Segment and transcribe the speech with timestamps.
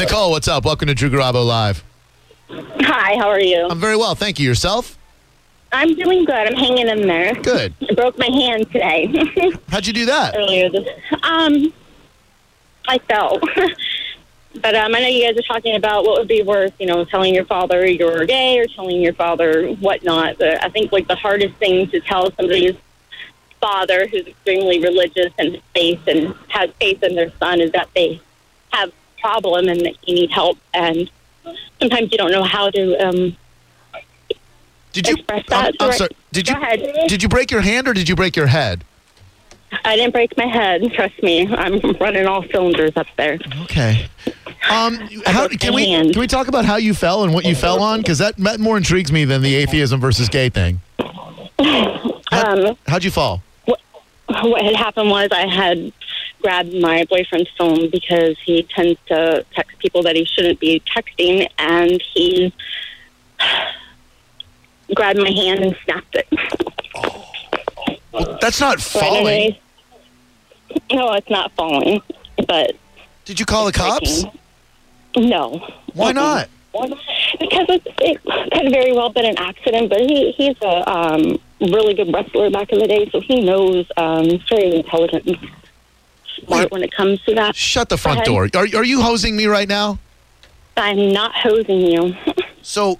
[0.00, 0.64] Nicole, what's up?
[0.64, 1.84] Welcome to Drew Garabo Live.
[2.48, 3.68] Hi, how are you?
[3.68, 4.48] I'm very well, thank you.
[4.48, 4.96] Yourself?
[5.72, 6.34] I'm doing good.
[6.34, 7.34] I'm hanging in there.
[7.34, 7.74] Good.
[7.86, 9.12] I broke my hand today.
[9.68, 10.34] How'd you do that?
[10.38, 10.88] Earlier this,
[11.22, 11.70] um,
[12.88, 13.40] I fell.
[14.62, 17.04] but um, I know you guys are talking about what would be worse, you know,
[17.04, 20.38] telling your father you're gay or telling your father whatnot.
[20.38, 22.76] But I think like the hardest thing to tell somebody's
[23.60, 28.18] father who's extremely religious and faith and has faith in their son is that they
[28.72, 30.58] have problem and that you need help.
[30.74, 31.10] And
[31.80, 33.36] sometimes you don't know how to um,
[34.92, 35.14] Did you?
[35.14, 35.74] express I'm, that.
[35.80, 35.98] I'm Right.
[35.98, 36.10] sorry.
[36.32, 36.62] Did Go you?
[36.62, 37.08] ahead.
[37.08, 38.84] Did you break your hand or did you break your head?
[39.84, 40.92] I didn't break my head.
[40.94, 43.38] Trust me, I'm running all cylinders up there.
[43.62, 44.08] Okay.
[44.68, 44.96] Um,
[45.26, 46.12] how, can we hand.
[46.12, 48.00] can we talk about how you fell and what you fell on?
[48.00, 50.80] Because that, that more intrigues me than the atheism versus gay thing.
[52.32, 53.42] Um, How'd you fall?
[53.64, 53.80] What,
[54.28, 55.92] what had happened was I had
[56.40, 61.48] grabbed my boyfriend's phone because he tends to text people that he shouldn't be texting,
[61.58, 62.52] and he
[64.94, 66.28] grabbed my hand and snapped it.
[68.40, 69.56] That's not falling.
[70.92, 72.02] no, it's not falling,
[72.46, 72.72] but
[73.24, 74.24] Did you call the cops?
[75.16, 75.66] no.
[75.94, 76.48] Why not?
[76.72, 81.94] Because it's, it could very well been an accident, but he, he's a um, really
[81.94, 85.26] good wrestler back in the day, so he knows um, he's very intelligent
[86.44, 86.72] smart Wait.
[86.72, 87.54] when it comes to that.
[87.56, 88.48] Shut the front door.
[88.54, 89.98] Are, are you hosing me right now?
[90.76, 92.14] I'm not hosing you.
[92.62, 92.98] So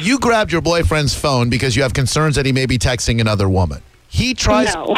[0.00, 3.48] you grabbed your boyfriend's phone because you have concerns that he may be texting another
[3.48, 3.80] woman.
[4.08, 4.94] He tries no.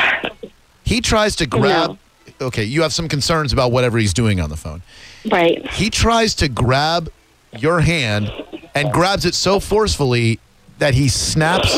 [0.83, 1.99] he tries to grab
[2.41, 4.83] Okay, you have some concerns about whatever he's doing on the phone.
[5.31, 5.65] Right.
[5.71, 7.13] He tries to grab
[7.57, 8.33] your hand
[8.75, 10.41] and grabs it so forcefully
[10.79, 11.73] that he snaps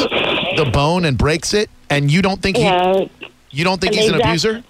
[0.57, 3.11] the bone and breaks it and you don't think he
[3.51, 4.65] you don't think And he's an exact- abuser?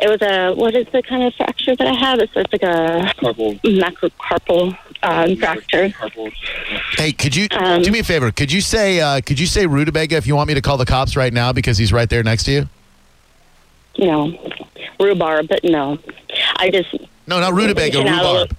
[0.00, 2.18] It was a, what is the kind of fracture that I have?
[2.20, 5.88] It's, it's like a Carpal, metacarpal um, fracture.
[6.96, 8.30] Hey, could you Um, do me a favor?
[8.30, 10.86] Could you say uh, could you say rutabaga if you want me to call the
[10.86, 12.68] cops right now because he's right there next to you?
[13.98, 14.38] No.
[15.00, 15.98] Rhubarb, but no.
[16.56, 16.94] I just,
[17.26, 18.56] No, not rutabaga, Get out of rhubarb.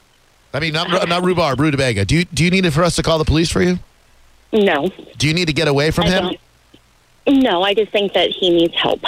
[0.54, 2.04] I mean, not not rhubarb, rutabaga.
[2.06, 3.80] Do you do you need it for us to call the police for you?
[4.52, 4.90] no.
[5.18, 6.24] Do you need to get away from I him?
[7.28, 7.44] don't.
[7.44, 9.02] No, I just think that he needs help.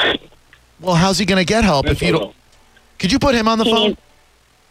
[0.82, 2.36] Well, how's he going to get help if you don't?
[3.00, 3.88] Could you put him on the He phone?
[3.90, 4.00] needs,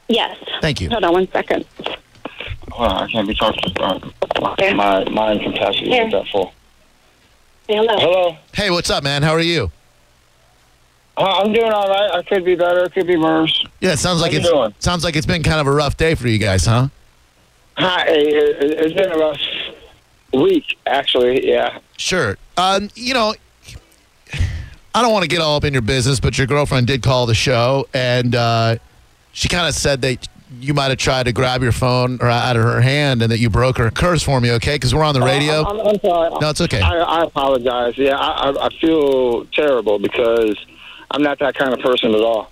[0.09, 0.37] yes.
[0.61, 0.91] Thank you.
[0.91, 1.65] Hold on one second.
[2.71, 3.73] Hold on, I can't be talking.
[3.79, 3.99] Uh,
[4.41, 6.07] my my mind capacity Here.
[6.07, 6.53] is that full.
[7.69, 7.97] Hello.
[7.99, 8.37] Hello.
[8.53, 9.23] Hey, what's up, man?
[9.23, 9.71] How are you?
[11.17, 12.11] Uh, I'm doing all right.
[12.13, 12.85] I could be better.
[12.85, 13.65] It could be worse.
[13.81, 14.75] Yeah, it sounds like How you it's doing?
[14.79, 16.89] sounds like it's been kind of a rough day for you guys, huh?
[17.77, 18.07] Hi.
[18.09, 19.39] It, it, it's been a rough
[20.33, 21.47] week, actually.
[21.49, 21.79] Yeah.
[21.99, 22.39] Sure.
[22.57, 23.35] Um, you know,
[24.95, 27.27] I don't want to get all up in your business, but your girlfriend did call
[27.27, 28.77] the show, and uh,
[29.33, 30.29] she kind of said that
[30.59, 33.39] you might have tried to grab your phone or out of her hand, and that
[33.39, 33.91] you broke her.
[33.91, 34.75] Curse for me, okay?
[34.75, 35.65] Because we're on the radio.
[35.65, 36.31] I'm, I'm sorry.
[36.41, 36.81] No, it's okay.
[36.81, 37.97] I, I apologize.
[37.97, 40.57] Yeah, I, I, I feel terrible because
[41.13, 42.51] I'm not that kind of person at all.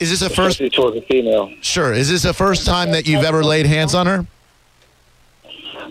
[0.00, 0.60] Is this a first?
[0.72, 1.54] Towards a female.
[1.60, 1.92] Sure.
[1.92, 4.26] Is this the first time that you've ever laid hands on her?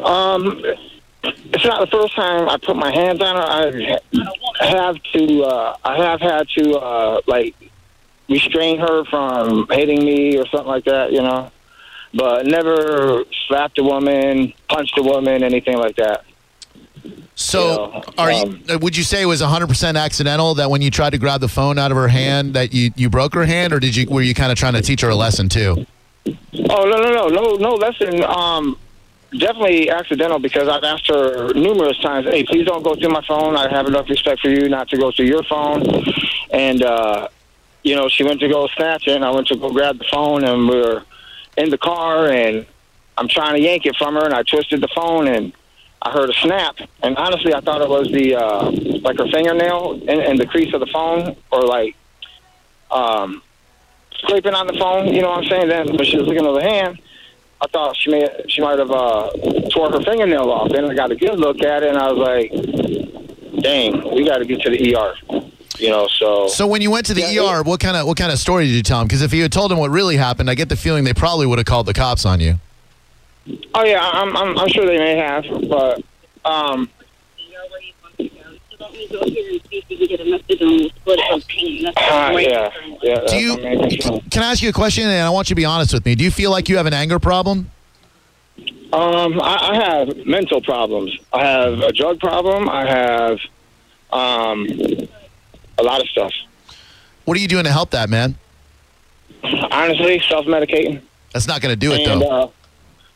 [0.04, 0.62] Um,
[1.24, 3.42] it's not the first time I put my hands on her.
[3.42, 4.00] I
[4.68, 5.44] have to.
[5.44, 7.56] Uh, I have had to uh, like
[8.30, 11.12] restrain her from hitting me or something like that.
[11.12, 11.52] You know,
[12.14, 16.24] but never slapped a woman, punched a woman, anything like that.
[17.36, 18.76] So, Yeah, are um, you?
[18.76, 21.42] uh, Would you say it was 100 percent accidental that when you tried to grab
[21.42, 24.06] the phone out of her hand that you you broke her hand, or did you
[24.10, 25.86] were you kind of trying to teach her a lesson too?
[26.28, 28.24] Oh no no no no no lesson.
[28.24, 28.78] Um,
[29.32, 33.56] definitely accidental because I've asked her numerous times, "Hey, please don't go through my phone.
[33.56, 35.84] I have enough respect for you not to go through your phone."
[36.52, 37.28] And uh,
[37.84, 40.06] you know, she went to go snatch it, and I went to go grab the
[40.12, 41.04] phone, and we were
[41.58, 42.66] in the car, and
[43.18, 45.54] I'm trying to yank it from her, and I twisted the phone, and
[46.02, 48.72] I heard a snap, and honestly, I thought it was the uh,
[49.02, 51.96] like her fingernail in, in the crease of the phone, or like
[52.90, 53.42] um,
[54.14, 55.14] scraping on the phone.
[55.14, 55.68] You know what I'm saying?
[55.68, 57.00] Then but she was looking at the hand,
[57.62, 59.30] I thought she may she might have uh,
[59.72, 60.72] tore her fingernail off.
[60.72, 64.40] Then I got a good look at it, and I was like, "Dang, we got
[64.40, 65.14] to get to the ER."
[65.78, 68.18] You know, so, So when you went to the Yeah, ER, what kind of what
[68.18, 69.08] kind of story did you tell them?
[69.08, 71.48] Because if you had told them what really happened, I get the feeling they probably
[71.48, 72.60] would have called the cops on you.
[73.76, 76.04] oh yeah, I'm I'm, I'm sure they may have, but
[76.46, 76.90] um,
[81.98, 82.70] uh, yeah,
[83.02, 83.20] yeah.
[83.20, 83.58] that's Do you?
[83.58, 84.22] my main concern.
[84.30, 85.06] Can I ask you a question?
[85.08, 86.16] And I want you to be honest with me.
[86.16, 87.70] Do you feel like you have an anger problem?
[88.94, 91.18] Um, I, I have mental problems.
[91.32, 92.68] I have a drug problem.
[92.68, 93.40] I have
[94.12, 94.68] um,
[95.78, 96.34] a lot of stuff.
[97.26, 98.36] What are you doing to help that, man?
[99.44, 101.02] Honestly, self medicating.
[101.34, 102.30] That's not going to do it and though.
[102.30, 102.50] uh,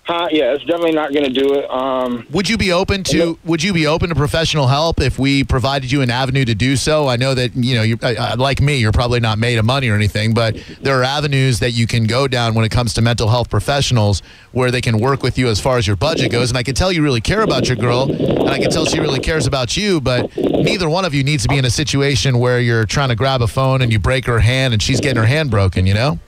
[0.05, 1.69] huh, yeah, it's definitely not going to do it.
[1.69, 5.43] Um, Would you be open to Would you be open to professional help if we
[5.43, 7.07] provided you an avenue to do so?
[7.07, 9.65] I know that you know, you uh, uh, like me, you're probably not made of
[9.65, 12.93] money or anything, but there are avenues that you can go down when it comes
[12.93, 14.21] to mental health professionals
[14.51, 16.49] where they can work with you as far as your budget goes.
[16.49, 18.99] And I can tell you really care about your girl, and I can tell she
[18.99, 19.99] really cares about you.
[19.99, 23.15] But neither one of you needs to be in a situation where you're trying to
[23.15, 25.85] grab a phone and you break her hand and she's getting her hand broken.
[25.85, 26.19] You know?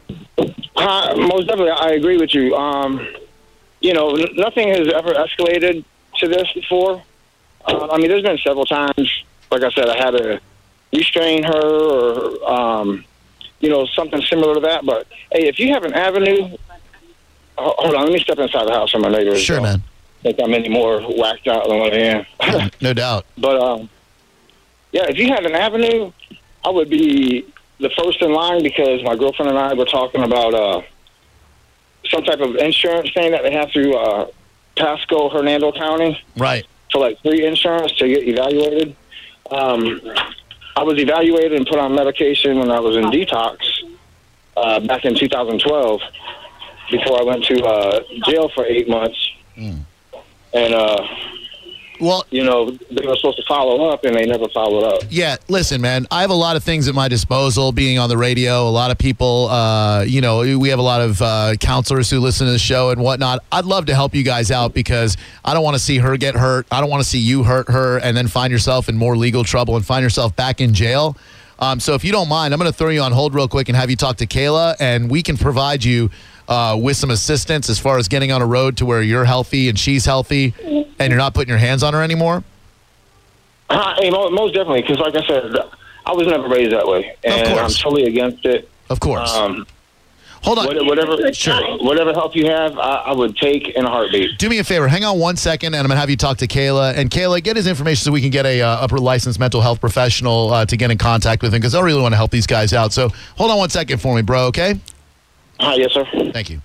[0.75, 2.55] huh, most definitely, I agree with you.
[2.55, 3.07] Um,
[3.81, 5.83] you know, nothing has ever escalated
[6.17, 7.01] to this before.
[7.65, 10.41] Uh, I mean, there's been several times, like I said, I had to
[10.93, 13.05] restrain her or, um,
[13.59, 14.85] you know, something similar to that.
[14.85, 16.57] But hey, if you have an avenue,
[17.57, 18.91] hold on, let me step inside the house.
[18.91, 19.83] So my neighbors Sure, man.
[20.21, 22.71] think I'm any more whacked out than what I am.
[22.81, 23.25] No doubt.
[23.37, 23.89] But um,
[24.91, 26.11] yeah, if you had an avenue,
[26.63, 27.45] I would be
[27.79, 30.81] the first in line because my girlfriend and I were talking about uh,
[32.09, 34.27] some type of insurance thing that they have through uh,
[34.75, 36.65] Pasco, Hernando County Right.
[36.91, 38.95] for like free insurance to get evaluated.
[39.51, 40.01] Um,
[40.75, 43.57] I was evaluated and put on medication when I was in detox
[44.55, 46.01] uh, back in 2012
[46.91, 49.17] before I went to uh, jail for eight months.
[50.53, 51.07] And, uh,
[51.99, 55.01] Well, you know, they were supposed to follow up and they never followed up.
[55.09, 56.07] Yeah, listen, man.
[56.11, 57.71] I have a lot of things at my disposal.
[57.71, 61.01] Being on the radio, a lot of people, uh, you know, we have a lot
[61.01, 63.43] of uh, counselors who listen to the show and whatnot.
[63.51, 66.35] I'd love to help you guys out because I don't want to see her get
[66.35, 66.67] hurt.
[66.71, 69.43] I don't want to see you hurt her and then find yourself in more legal
[69.43, 71.17] trouble and find yourself back in jail.
[71.59, 73.67] Um, so if you don't mind, I'm going to throw you on hold real quick
[73.69, 76.11] and have you talk to Kayla, and we can provide you
[76.47, 79.69] uh, with some assistance as far as getting on a road to where you're healthy
[79.69, 80.53] and she's healthy,
[80.99, 82.43] and you're not putting your hands on her anymore.
[83.69, 85.53] Uh, hey, most definitely, because like I said,
[86.05, 88.69] I was never raised that way, and I'm totally against it.
[88.89, 89.33] Of course.
[89.35, 89.65] Um,
[90.43, 90.85] Hold on.
[90.85, 91.77] whatever, Sure.
[91.79, 94.37] whatever help you have, I, I would take in a heartbeat.
[94.37, 94.87] do me a favor.
[94.87, 96.95] Hang on one second, and I'm gonna have you talk to Kayla.
[96.95, 99.81] And Kayla, get his information so we can get a uh, upper licensed mental health
[99.81, 102.47] professional uh, to get in contact with him because I really want to help these
[102.47, 102.93] guys out.
[102.93, 104.45] So hold on one second for me, bro.
[104.45, 104.79] Okay?
[105.59, 106.05] Hi, yes, sir.
[106.33, 106.61] Thank you.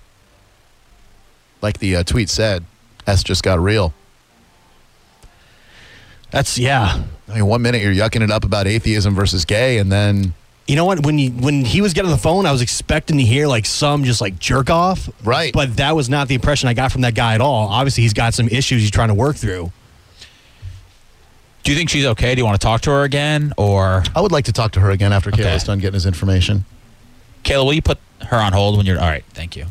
[1.61, 2.63] Like the uh, tweet said,
[3.07, 3.93] S just got real.
[6.31, 7.03] That's yeah.
[7.29, 10.33] I mean, one minute you're yucking it up about atheism versus gay, and then
[10.67, 11.05] You know what?
[11.05, 13.65] When you when he was getting on the phone, I was expecting to hear like
[13.65, 15.09] some just like jerk off.
[15.23, 15.53] Right.
[15.53, 17.67] But that was not the impression I got from that guy at all.
[17.69, 19.71] Obviously, he's got some issues he's trying to work through.
[21.63, 22.35] Do you think she's okay?
[22.35, 24.79] Do you want to talk to her again, or I would like to talk to
[24.81, 25.43] her again after Okay.
[25.43, 26.65] Kayla's done getting his information.
[27.43, 27.65] Kayla?
[27.65, 29.23] Will you put her on hold when you're all right?
[29.33, 29.65] Thank you.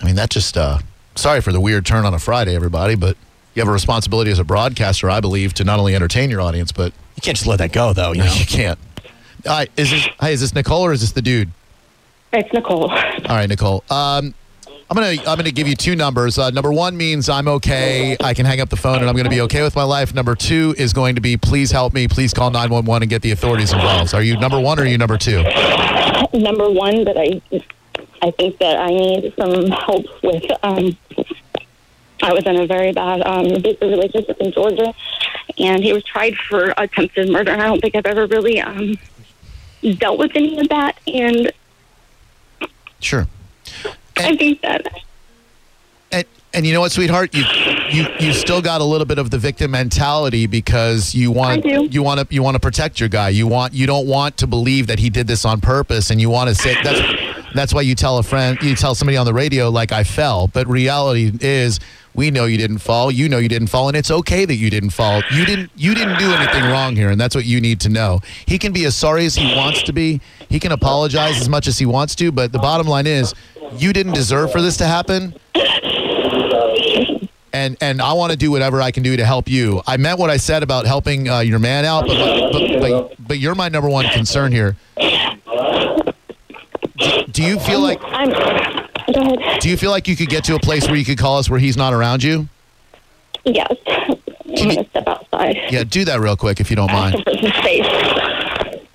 [0.00, 0.78] I mean, that just, uh,
[1.14, 3.16] sorry for the weird turn on a Friday, everybody, but
[3.54, 6.72] you have a responsibility as a broadcaster, I believe, to not only entertain your audience,
[6.72, 8.12] but You can't just let that go, though.
[8.12, 8.34] You No, know.
[8.34, 8.78] you can't.
[9.46, 11.50] All right, is this hey, is this Nicole or is this the dude?
[12.32, 12.90] It's Nicole.
[12.90, 12.96] All
[13.28, 13.84] right, Nicole.
[13.90, 14.34] Um,
[14.90, 16.38] I'm gonna I'm gonna give you two numbers.
[16.38, 18.16] Uh, number one means I'm okay.
[18.20, 20.14] I can hang up the phone and I'm gonna be okay with my life.
[20.14, 22.06] Number two is going to be please help me.
[22.06, 24.14] Please call 911 and get the authorities involved.
[24.14, 25.42] Are you number one or are you number two?
[26.34, 27.40] Number one, but I,
[28.22, 30.44] I think that I need some help with.
[30.62, 30.96] Um,
[32.22, 34.94] I was in a very bad um, abusive relationship in Georgia,
[35.58, 37.52] and he was tried for attempted murder.
[37.52, 38.96] And I don't think I've ever really um,
[39.98, 41.52] dealt with any of that, and
[43.00, 43.28] Sure.
[44.16, 44.86] I think that
[46.12, 47.44] And, and you know what, sweetheart, you
[47.90, 52.02] you you still got a little bit of the victim mentality because you want you
[52.02, 53.28] want to you want to protect your guy.
[53.30, 56.30] You want you don't want to believe that he did this on purpose, and you
[56.30, 57.00] want to say that's
[57.54, 60.48] that's why you tell a friend you tell somebody on the radio like I fell.
[60.48, 61.78] But reality is,
[62.14, 63.10] we know you didn't fall.
[63.12, 65.22] You know you didn't fall, and it's okay that you didn't fall.
[65.32, 68.20] You didn't you didn't do anything wrong here, and that's what you need to know.
[68.46, 70.20] He can be as sorry as he wants to be.
[70.48, 73.34] He can apologize as much as he wants to, but the bottom line is,
[73.76, 75.34] you didn't deserve for this to happen
[77.54, 79.80] and and I want to do whatever I can do to help you.
[79.86, 83.38] I meant what I said about helping uh, your man out, but but, but but
[83.38, 84.76] you're my number one concern here.
[86.98, 88.30] Do, do you feel like I'm.
[89.12, 89.60] Go ahead.
[89.60, 91.48] do you feel like you could get to a place where you could call us
[91.48, 92.48] where he's not around you?
[93.44, 94.16] Yes, I'm
[94.54, 95.56] gonna step outside.
[95.70, 97.86] Yeah, do that real quick if you don't mind, for some space.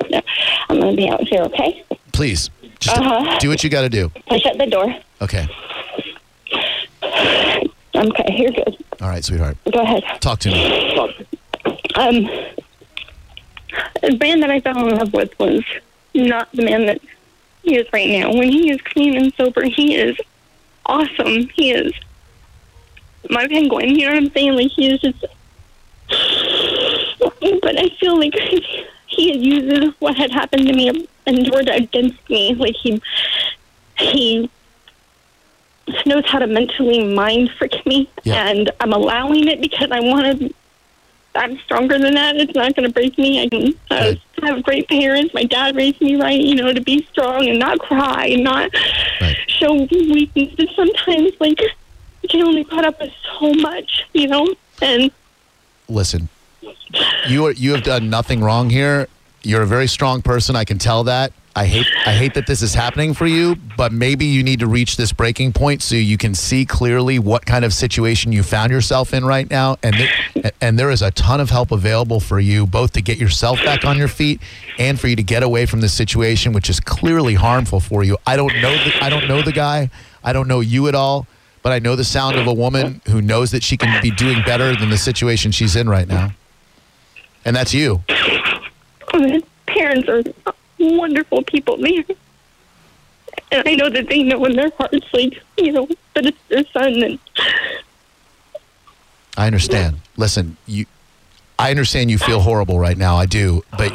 [0.10, 0.22] Yeah,
[0.68, 1.42] I'm gonna be out here.
[1.44, 1.84] Okay.
[2.12, 2.50] please.
[2.80, 3.38] Just Uh-huh.
[3.40, 4.12] do what you got to do.
[4.30, 4.94] I shut the door.
[5.22, 5.48] Okay.
[7.04, 8.78] Okay, you're good.
[9.02, 9.58] All right, sweetheart.
[9.72, 10.04] Go ahead.
[10.22, 10.96] Talk to me.
[11.96, 12.24] Um,
[14.02, 15.64] the man that I fell in love with was
[16.14, 17.02] not the man that
[17.64, 18.32] he is right now.
[18.34, 20.16] When he is clean and sober, he is
[20.86, 21.50] awesome.
[21.54, 21.92] He is
[23.30, 23.90] my penguin.
[23.96, 24.54] You know what I'm saying?
[24.56, 25.26] Like he is just.
[27.62, 28.34] But I feel like
[29.08, 32.54] he uses what had happened to me in Georgia against me.
[32.56, 33.02] Like he,
[33.98, 34.50] he
[36.06, 38.48] knows how to mentally mind freak me, Yeah.
[38.50, 40.54] and I'm allowing it because I want to.
[41.36, 42.36] I'm stronger than that.
[42.38, 43.44] It's not going to break me.
[43.44, 45.32] I can uh, have great parents.
[45.34, 48.72] My dad raised me right, you know, to be strong and not cry and not
[49.22, 49.38] Right.
[49.48, 50.50] show weakness.
[50.58, 51.62] But sometimes, like,
[52.24, 54.48] you can only put up with so much, you know.
[54.82, 55.12] And
[55.88, 56.30] listen,
[57.28, 59.08] you are you have done nothing wrong here.
[59.43, 60.55] You're a very strong person.
[60.55, 61.31] I can tell that.
[61.55, 64.67] I hate I hate that this is happening for you, but maybe you need to
[64.67, 68.72] reach this breaking point so you can see clearly what kind of situation you found
[68.72, 69.77] yourself in right now.
[69.81, 73.17] And th- and there is a ton of help available for you, both to get
[73.17, 74.41] yourself back on your feet
[74.77, 78.17] and for you to get away from this situation, which is clearly harmful for you.
[78.27, 79.89] I don't know the, I don't know the guy.
[80.24, 81.27] I don't know you at all.
[81.62, 84.41] But I know the sound of a woman who knows that she can be doing
[84.46, 86.31] better than the situation she's in right now.
[87.43, 88.01] And that's you.
[89.13, 90.24] My parents are
[90.80, 91.78] wonderful people.
[91.78, 92.06] They,
[93.51, 96.63] and I know that they know in their hearts, like, you know, that it's their
[96.66, 97.04] son.
[97.04, 97.20] And
[99.38, 100.01] I understand.
[100.18, 100.86] Listen, you
[101.58, 103.18] I understand you feel horrible right now.
[103.18, 103.63] I do.
[103.78, 103.92] But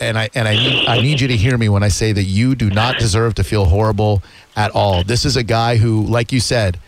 [0.00, 2.24] and I and I need I need you to hear me when I say that
[2.24, 4.22] you do not deserve to feel horrible
[4.56, 5.02] at all.
[5.02, 6.78] This is a guy who like you said,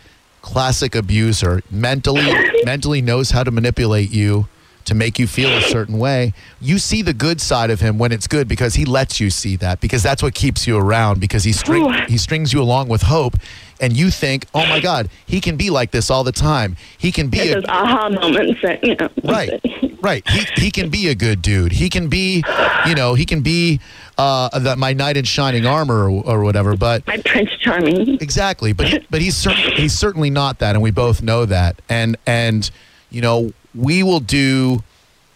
[0.41, 2.31] classic abuser, mentally
[2.63, 4.47] mentally knows how to manipulate you
[4.85, 6.33] to make you feel a certain way.
[6.59, 9.55] You see the good side of him when it's good because he lets you see
[9.57, 13.03] that because that's what keeps you around because he string, he strings you along with
[13.03, 13.35] hope
[13.79, 16.77] and you think, "Oh my god, he can be like this all the time.
[16.97, 19.09] He can be it's a, aha moments that, you know.
[19.23, 19.61] Right,
[20.01, 20.27] right.
[20.29, 21.73] He he can be a good dude.
[21.73, 22.43] He can be,
[22.87, 23.81] you know, he can be
[24.17, 26.77] uh, the, my knight in shining armor or, or whatever.
[26.77, 28.15] But My Prince Charming.
[28.21, 31.81] exactly, but but he's cer- he's certainly not that, and we both know that.
[31.89, 32.69] And and
[33.09, 34.83] you know, we will do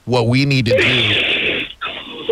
[0.06, 1.63] what we need to do.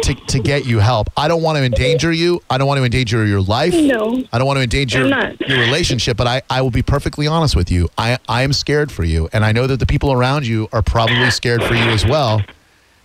[0.04, 1.10] To, to get you help.
[1.18, 2.40] I don't want to endanger you.
[2.48, 3.74] I don't want to endanger your life.
[3.74, 4.24] No.
[4.32, 7.72] I don't want to endanger your relationship, but I, I will be perfectly honest with
[7.72, 7.90] you.
[7.98, 9.30] I, I am scared for you.
[9.34, 12.44] And I know that the people around you are probably scared for you as well.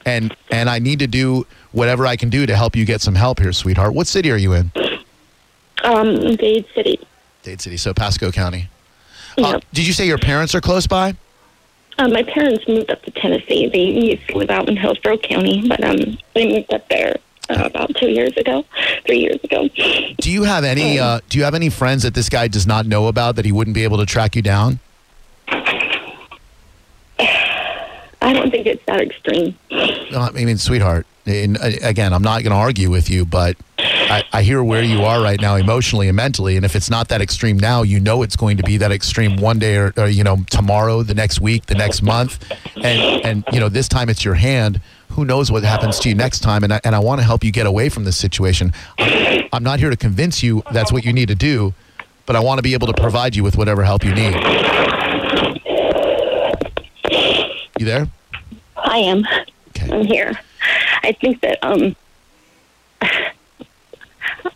[0.05, 3.15] And and I need to do whatever I can do to help you get some
[3.15, 3.95] help here, sweetheart.
[3.95, 4.71] What city are you in?
[5.85, 6.99] Um, Dade City.
[7.43, 8.69] Dade City, so Pasco County.
[9.39, 9.65] Uh, Yep.
[9.73, 11.15] did you say your parents are close by?
[12.01, 13.69] Um, my parents moved up to Tennessee.
[13.69, 17.19] They used to live out in Hillsborough County, but um, they moved up there
[17.51, 18.65] uh, about two years ago,
[19.05, 19.69] three years ago.
[19.69, 22.87] Do you have any uh, do you have any friends that this guy does not
[22.87, 24.79] know about that he wouldn't be able to track you down?
[25.49, 26.23] I
[28.33, 29.55] don't think it's that extreme.
[29.71, 31.07] Uh, I mean, sweetheart.
[31.27, 33.59] And uh, again, I'm not going to argue with you, but
[34.11, 36.57] I, I hear where you are right now, emotionally and mentally.
[36.57, 39.37] And if it's not that extreme now, you know it's going to be that extreme
[39.37, 42.45] one day, or, or you know, tomorrow, the next week, the next month,
[42.77, 44.81] and and you know, this time it's your hand.
[45.11, 46.65] Who knows what happens to you next time?
[46.65, 48.73] And I, and I want to help you get away from this situation.
[48.99, 51.75] I'm, I'm not here to convince you that's what you need to do,
[52.27, 54.35] but I want to be able to provide you with whatever help you need.
[57.79, 58.09] You there?
[58.77, 59.25] I am.
[59.69, 59.93] Okay.
[59.93, 60.39] I'm here.
[61.03, 61.97] I think that um,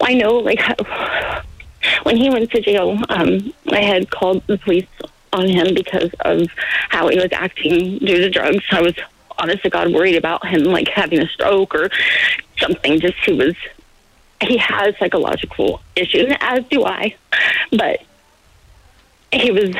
[0.00, 0.60] I know like
[2.04, 4.86] when he went to jail, um, I had called the police
[5.32, 6.48] on him because of
[6.88, 8.64] how he was acting due to drugs.
[8.70, 8.94] I was
[9.38, 11.90] honest God worried about him like having a stroke or
[12.58, 13.00] something.
[13.00, 13.54] Just he was
[14.40, 17.16] he has psychological issues, as do I,
[17.72, 18.00] but
[19.32, 19.74] he was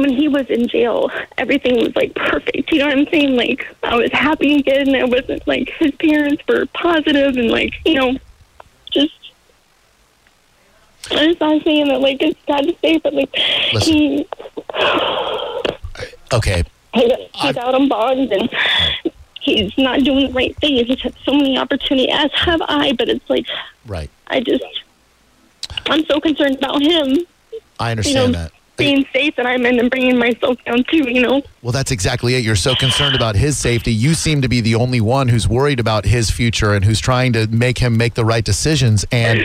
[0.00, 2.70] when he was in jail, everything was like perfect.
[2.72, 3.36] You know what I'm saying?
[3.36, 4.94] Like I was happy again.
[4.94, 8.18] I wasn't like his parents were positive and like you know,
[8.90, 9.12] just.
[11.10, 13.30] I'm just not saying that like it's sad to say, but like
[13.72, 13.92] Listen.
[13.94, 14.26] he
[16.32, 16.64] Okay.
[16.94, 18.50] he's, I- out on bond and
[19.40, 20.84] he's not doing the right thing.
[20.84, 22.92] He's had so many opportunities, as have I.
[22.92, 23.46] But it's like
[23.86, 24.10] Right.
[24.26, 24.64] I just
[25.86, 27.18] I'm so concerned about him
[27.78, 28.52] I understand know, that.
[28.76, 31.10] Being safe, and I'm in and bringing myself down too.
[31.10, 31.42] You know.
[31.62, 32.44] Well, that's exactly it.
[32.44, 33.92] You're so concerned about his safety.
[33.92, 37.32] You seem to be the only one who's worried about his future and who's trying
[37.34, 39.04] to make him make the right decisions.
[39.10, 39.44] And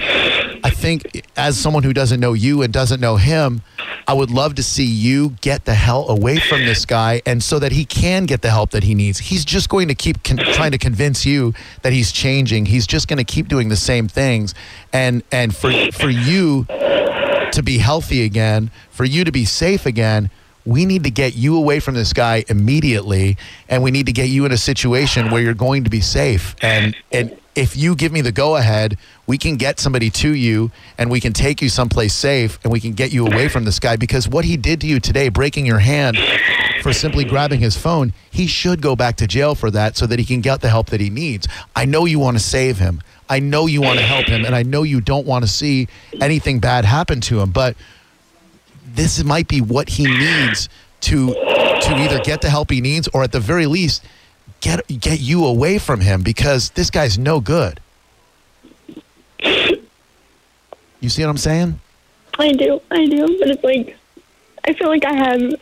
[0.63, 3.61] I think, as someone who doesn't know you and doesn't know him,
[4.07, 7.59] I would love to see you get the hell away from this guy and so
[7.59, 9.19] that he can get the help that he needs.
[9.19, 12.65] He's just going to keep con- trying to convince you that he's changing.
[12.65, 14.53] He's just going to keep doing the same things.
[14.91, 16.65] And and for for you
[17.53, 20.29] to be healthy again, for you to be safe again,
[20.65, 24.29] we need to get you away from this guy immediately and we need to get
[24.29, 26.55] you in a situation where you're going to be safe.
[26.61, 30.71] And and if you give me the go ahead, we can get somebody to you
[30.97, 33.79] and we can take you someplace safe and we can get you away from this
[33.79, 36.17] guy because what he did to you today, breaking your hand
[36.81, 40.17] for simply grabbing his phone, he should go back to jail for that so that
[40.19, 41.47] he can get the help that he needs.
[41.75, 43.01] I know you want to save him.
[43.31, 45.87] I know you want to help him, and I know you don't want to see
[46.19, 47.51] anything bad happen to him.
[47.51, 47.77] But
[48.93, 50.67] this might be what he needs
[51.01, 54.03] to to either get the help he needs, or at the very least,
[54.59, 57.79] get get you away from him because this guy's no good.
[60.99, 61.79] You see what I'm saying?
[62.37, 63.97] I do, I do, but it's like
[64.65, 65.55] I feel like I have.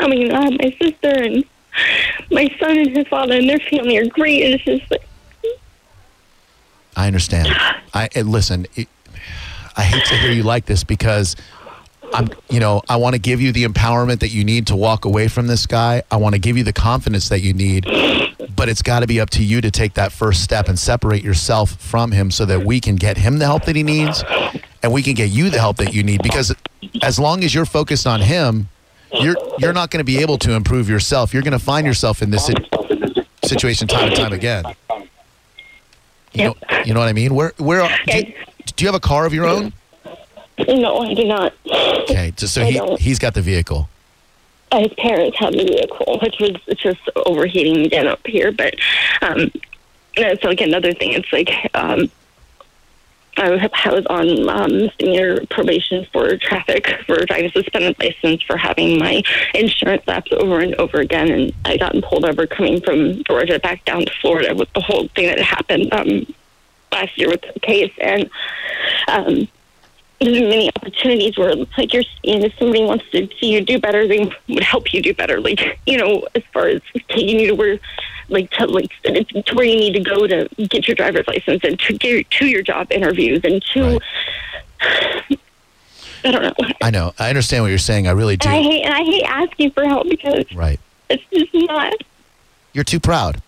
[0.00, 1.44] I mean, I have my sister and
[2.32, 5.06] my son and his father and their family are great, and it's just like
[7.04, 7.48] I understand.
[7.92, 8.66] I and listen.
[8.76, 8.88] It,
[9.76, 11.36] I hate to hear you like this because
[12.14, 15.04] I'm, you know, I want to give you the empowerment that you need to walk
[15.04, 16.02] away from this guy.
[16.10, 17.84] I want to give you the confidence that you need,
[18.56, 21.22] but it's got to be up to you to take that first step and separate
[21.22, 24.24] yourself from him so that we can get him the help that he needs
[24.82, 26.54] and we can get you the help that you need because
[27.02, 28.68] as long as you're focused on him,
[29.12, 31.34] you're you're not going to be able to improve yourself.
[31.34, 32.50] You're going to find yourself in this
[33.44, 34.64] situation time and time again.
[36.34, 37.34] You know, you know what I mean?
[37.34, 38.34] Where where do you,
[38.76, 39.72] do you have a car of your own?
[40.68, 41.52] no, I do not.
[41.66, 43.00] Okay, just so I he don't.
[43.00, 43.88] he's got the vehicle.
[44.72, 48.52] his parents have the vehicle, which was just overheating again up here.
[48.52, 48.74] But
[49.22, 49.50] um,
[50.16, 51.12] that's like another thing.
[51.12, 52.10] It's like um,
[53.36, 59.22] I was, on um, misdemeanor probation for traffic for driving suspended license for having my
[59.54, 63.84] insurance lapse over and over again, and I got pulled over coming from Georgia back
[63.84, 66.26] down to Florida with the whole thing that happened um,
[66.92, 68.30] last year with the case, and
[69.08, 69.48] um,
[70.20, 74.06] there's many opportunities where like you're seeing if somebody wants to see you do better
[74.06, 77.54] they would help you do better like you know as far as taking you to
[77.54, 77.78] where
[78.28, 81.78] like to like to where you need to go to get your driver's license and
[81.80, 84.00] to get to your job interviews and to
[86.26, 87.12] I don't know I know.
[87.18, 88.06] I understand what you're saying.
[88.06, 88.48] I really do.
[88.48, 90.80] and I hate and I hate asking for help because right.
[91.08, 91.94] it's just not
[92.72, 93.42] You're too proud.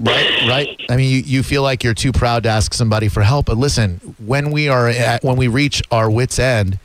[0.00, 0.80] Right, right.
[0.90, 3.46] I mean, you, you feel like you're too proud to ask somebody for help.
[3.46, 6.78] But listen, when we are at, when we reach our wits end,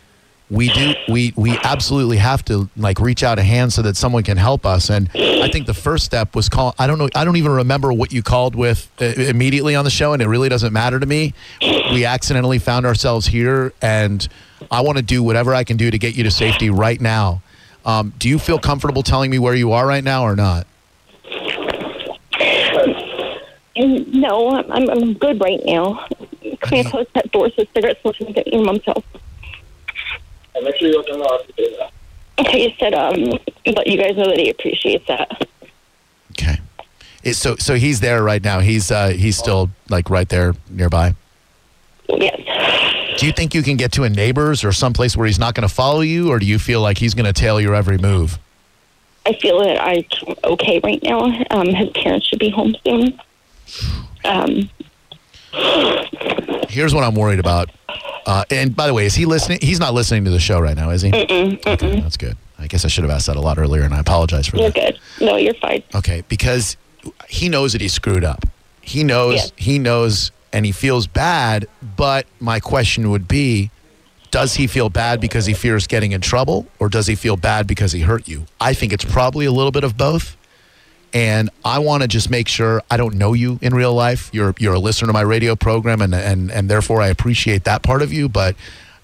[0.53, 4.21] we do we we absolutely have to like reach out a hand so that someone
[4.21, 4.91] can help us.
[4.91, 6.75] And I think the first step was call.
[6.77, 7.09] I don't know.
[7.15, 10.27] I don't even remember what you called with uh, immediately on the show, and it
[10.27, 11.33] really doesn't matter to me.
[11.59, 14.27] We accidentally found ourselves here, and
[14.69, 17.41] I want to do whatever I can do to get you to safety right now.
[17.83, 20.67] Um, do you feel comfortable telling me where you are right now or not?
[23.75, 26.05] no I'm, I'm good right now
[26.61, 29.03] can you close that door so cigarette smoke can get in your mom's house
[30.55, 31.91] And make sure you let them know I appreciate that.
[32.39, 35.47] Okay, you said um, let you guys know that he appreciates that.
[36.31, 36.57] Okay.
[37.23, 38.59] Is- So so he's there right now.
[38.59, 41.15] He's uh, he's still like right there nearby.
[42.09, 42.39] Yes.
[43.19, 45.67] Do you think you can get to a neighbor's or someplace where he's not going
[45.67, 48.39] to follow you, or do you feel like he's going to tail your every move?
[49.25, 50.03] I feel that I'm
[50.43, 51.19] okay right now.
[51.51, 53.19] Um, his parents should be home soon.
[54.25, 54.69] Um,
[56.69, 57.69] Here's what I'm worried about.
[58.25, 59.59] Uh, and by the way, is he listening?
[59.61, 61.09] He's not listening to the show right now, is he?
[61.13, 62.37] Okay, that's good.
[62.59, 64.61] I guess I should have asked that a lot earlier, and I apologize for that.
[64.61, 64.99] you're good.
[65.19, 65.83] No, you're fine.
[65.93, 66.77] Okay, because
[67.27, 68.45] he knows that he screwed up.
[68.81, 69.51] He knows, Yes.
[69.57, 71.67] he knows, and he feels bad.
[71.97, 73.69] But my question would be
[74.31, 77.67] does he feel bad because he fears getting in trouble, or does he feel bad
[77.67, 78.45] because he hurt you?
[78.59, 80.35] I think it's probably a little bit of both.
[81.13, 84.31] And I want to just make sure I don't know you in real life.
[84.33, 87.83] You're you're a listener to my radio program, and and and therefore I appreciate that
[87.83, 88.27] part of you.
[88.27, 88.55] But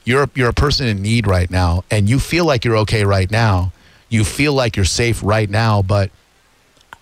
[0.06, 3.30] you're you're a person in need right now, and you feel like you're okay right
[3.30, 3.72] now.
[4.10, 6.10] You feel like you're safe right now, but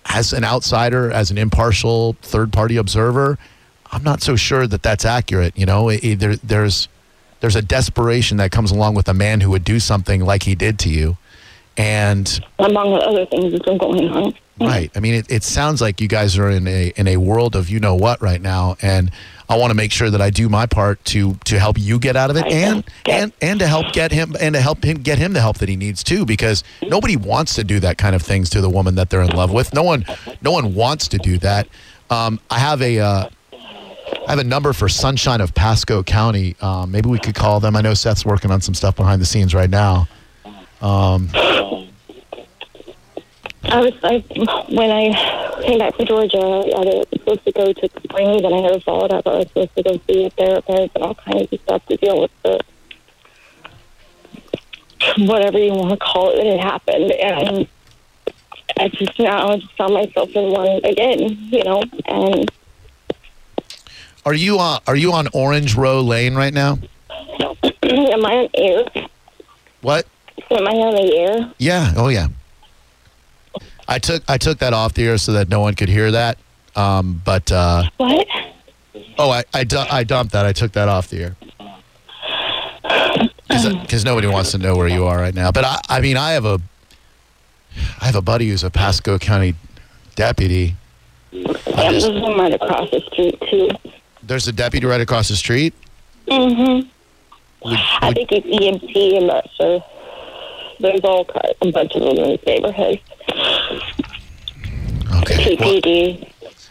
[0.04, 3.38] as an outsider, as an impartial third party observer,
[3.90, 5.56] I'm not so sure that that's accurate.
[5.56, 6.88] You know, there's
[7.40, 10.54] there's a desperation that comes along with a man who would do something like he
[10.54, 11.16] did to you,
[11.78, 14.34] and Among the other things that's been going on.
[14.60, 14.90] right.
[14.94, 17.70] I mean, it, it sounds like you guys are in a in a world of
[17.70, 19.10] you know what right now, and
[19.48, 22.16] I want to make sure that I do my part to to help you get
[22.16, 22.84] out of it, I and.
[23.06, 25.68] And and to help get him and to help him get him the help that
[25.68, 28.96] he needs too, because nobody wants to do that kind of things to the woman
[28.96, 29.72] that they're in love with.
[29.72, 30.04] No one,
[30.42, 31.68] no one wants to do that.
[32.10, 32.98] Um, I have a.
[32.98, 33.28] Uh,
[34.26, 36.56] I have a number for Sunrise of Pasco County.
[36.60, 37.76] Um, maybe we could call them.
[37.76, 40.06] I know Seth's working on some stuff behind the scenes right now.
[40.80, 41.28] Um,
[43.64, 44.18] I was I,
[44.70, 46.38] when I came back from Georgia.
[46.38, 49.26] I was supposed to go to spring, but I never followed up.
[49.26, 52.20] I was supposed to go see a therapist and all kinds of stuff to deal
[52.20, 52.60] with the
[55.18, 57.68] whatever you want to call it that had happened, and
[58.78, 61.18] I just now I just found myself in one again,
[61.50, 62.50] you know, and
[64.24, 64.80] Are you on?
[64.86, 66.78] Are you on Orange Row Lane right now?
[67.40, 67.56] No.
[67.82, 69.08] Am I on air?
[69.80, 70.06] What?
[70.50, 71.52] Am I on the air?
[71.58, 71.92] Yeah.
[71.96, 72.28] Oh yeah.
[73.86, 76.38] I took I took that off the air so that no one could hear that.
[76.76, 78.26] Um, but uh, What?
[79.18, 80.46] Oh, I I, du- I dumped that.
[80.46, 81.36] I took that off the air.
[83.48, 85.50] Because nobody wants to know where you are right now.
[85.50, 86.60] But I, I mean, I have a,
[88.00, 89.54] I have a buddy who's a Pasco County
[90.14, 90.76] deputy.
[91.32, 93.70] Yeah, there's one right across the street too.
[94.22, 95.74] There's a deputy right across the street.
[96.28, 96.88] Mm-hmm.
[97.64, 99.16] Would, I think it's EMT.
[99.20, 99.84] I'm not sure.
[100.80, 103.00] There's all kinds, a bunch of them in this neighborhood.
[105.22, 105.56] okay.
[105.58, 106.18] Well,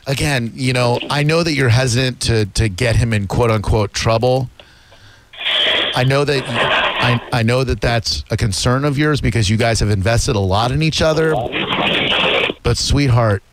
[0.07, 3.93] again, you know, I know that you're hesitant to to get him in quote unquote
[3.93, 4.49] trouble.
[5.95, 9.79] I know that I I know that that's a concern of yours because you guys
[9.81, 11.33] have invested a lot in each other.
[12.63, 13.43] But sweetheart,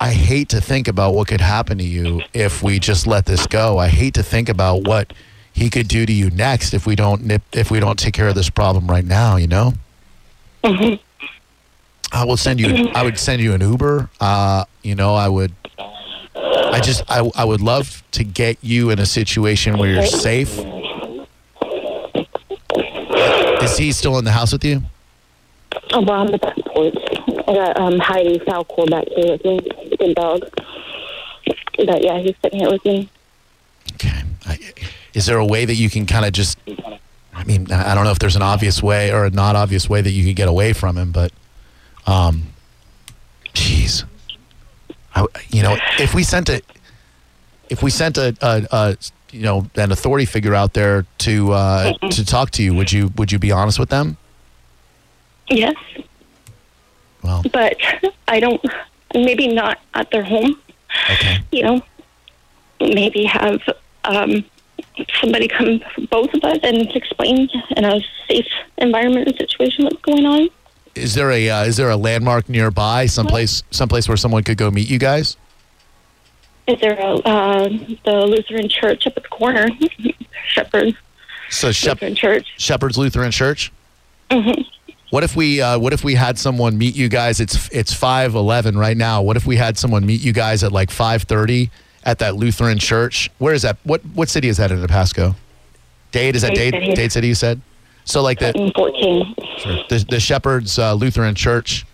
[0.00, 3.46] I hate to think about what could happen to you if we just let this
[3.46, 3.78] go.
[3.78, 5.12] I hate to think about what
[5.52, 8.28] he could do to you next if we don't nip if we don't take care
[8.28, 9.74] of this problem right now, you know?
[10.64, 14.08] I will send you I would send you an Uber.
[14.20, 15.52] Uh, you know, I would
[16.34, 20.58] I just I, I would love to get you in a situation where you're safe.
[23.62, 24.82] Is he still in the house with you?
[25.92, 26.94] Oh, well, I'm at that porch.
[27.46, 29.60] I got um, Heidi Falcor back here with me,
[29.98, 30.40] good dog.
[31.76, 33.08] But yeah, he's sitting here with me.
[33.94, 34.22] Okay.
[34.46, 34.58] I,
[35.14, 36.58] is there a way that you can kind of just?
[37.34, 40.00] I mean, I don't know if there's an obvious way or a not obvious way
[40.02, 41.32] that you could get away from him, but,
[42.06, 42.44] um,
[43.54, 44.04] jeez,
[45.14, 46.62] I, you know, if we sent a,
[47.70, 48.96] if we sent a, a, a
[49.30, 53.10] you know, an authority figure out there to uh, to talk to you, would you
[53.16, 54.18] would you be honest with them?
[55.48, 55.74] Yes,
[57.22, 57.76] Well, but
[58.28, 58.62] I don't.
[59.14, 60.58] Maybe not at their home.
[61.10, 61.38] okay.
[61.50, 61.82] You know,
[62.80, 63.60] maybe have
[64.04, 64.44] um,
[65.20, 68.46] somebody come, both of us, and explain in a safe
[68.78, 70.48] environment and situation what's going on.
[70.94, 74.70] Is there a uh, is there a landmark nearby, someplace someplace where someone could go
[74.70, 75.36] meet you guys?
[76.66, 77.68] Is there a uh,
[78.04, 79.68] the Lutheran church up at the corner,
[80.48, 80.96] Shepherd
[81.50, 82.46] So Shep- Lutheran Church?
[82.58, 83.72] Shepherd's Lutheran Church.
[84.30, 84.64] Mhm.
[85.10, 87.40] What if we uh, What if we had someone meet you guys?
[87.40, 89.22] It's it's five eleven right now.
[89.22, 91.70] What if we had someone meet you guys at like five thirty
[92.04, 93.30] at that Lutheran church?
[93.38, 93.78] Where is that?
[93.84, 95.34] What what city is that in Pasco?
[96.10, 96.94] Dade is that Dade Dade City.
[96.94, 97.28] Dade City?
[97.28, 97.60] You said.
[98.04, 99.34] So like 14.
[99.88, 101.86] the, the Shepherd's uh, Lutheran Church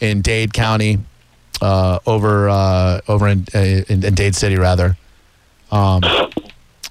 [0.00, 0.98] in Dade County,
[1.62, 4.96] uh, over uh, over in, uh, in in Dade City rather.
[5.70, 6.02] Um,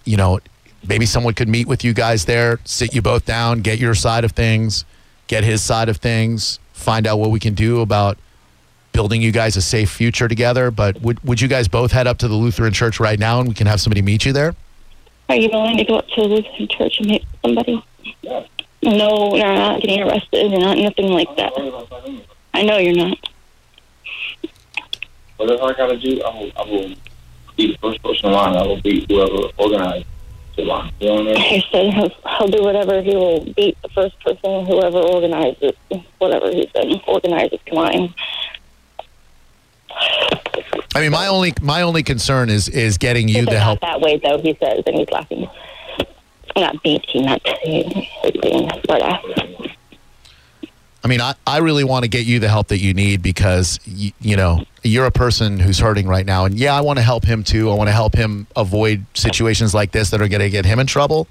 [0.05, 0.39] you know,
[0.87, 4.23] maybe someone could meet with you guys there, sit you both down, get your side
[4.23, 4.85] of things,
[5.27, 8.17] get his side of things, find out what we can do about
[8.95, 10.71] building you guys a safe future together.
[10.71, 13.47] But would would you guys both head up to the Lutheran Church right now, and
[13.47, 14.55] we can have somebody meet you there?
[15.29, 17.83] Are you willing to go up to the Lutheran church and meet somebody?
[18.83, 20.51] No, you're not getting arrested.
[20.51, 21.51] You're not nothing like that.
[22.53, 23.17] I know you're not.
[25.37, 26.95] Whatever I gotta do, I will, I will
[27.57, 28.55] be the first person in line.
[28.55, 30.05] I will be whoever organized
[30.55, 30.93] the line.
[30.99, 31.41] You know what I mean?
[31.41, 33.01] He said he'll, he'll do whatever.
[33.01, 35.73] He will beat the first person, whoever organizes,
[36.19, 38.13] whatever he said, organizes the line.
[40.95, 43.81] I mean, my only my only concern is is getting you He the help.
[43.81, 45.47] That way, though, he says, and he's laughing.
[46.55, 48.07] Not beating, not being,
[48.87, 49.17] but uh,
[51.05, 53.79] I mean, I, I really want to get you the help that you need because,
[53.85, 56.45] you, you know, you're a person who's hurting right now.
[56.45, 57.69] And yeah, I want to help him too.
[57.69, 60.79] I want to help him avoid situations like this that are going to get him
[60.79, 61.27] in trouble.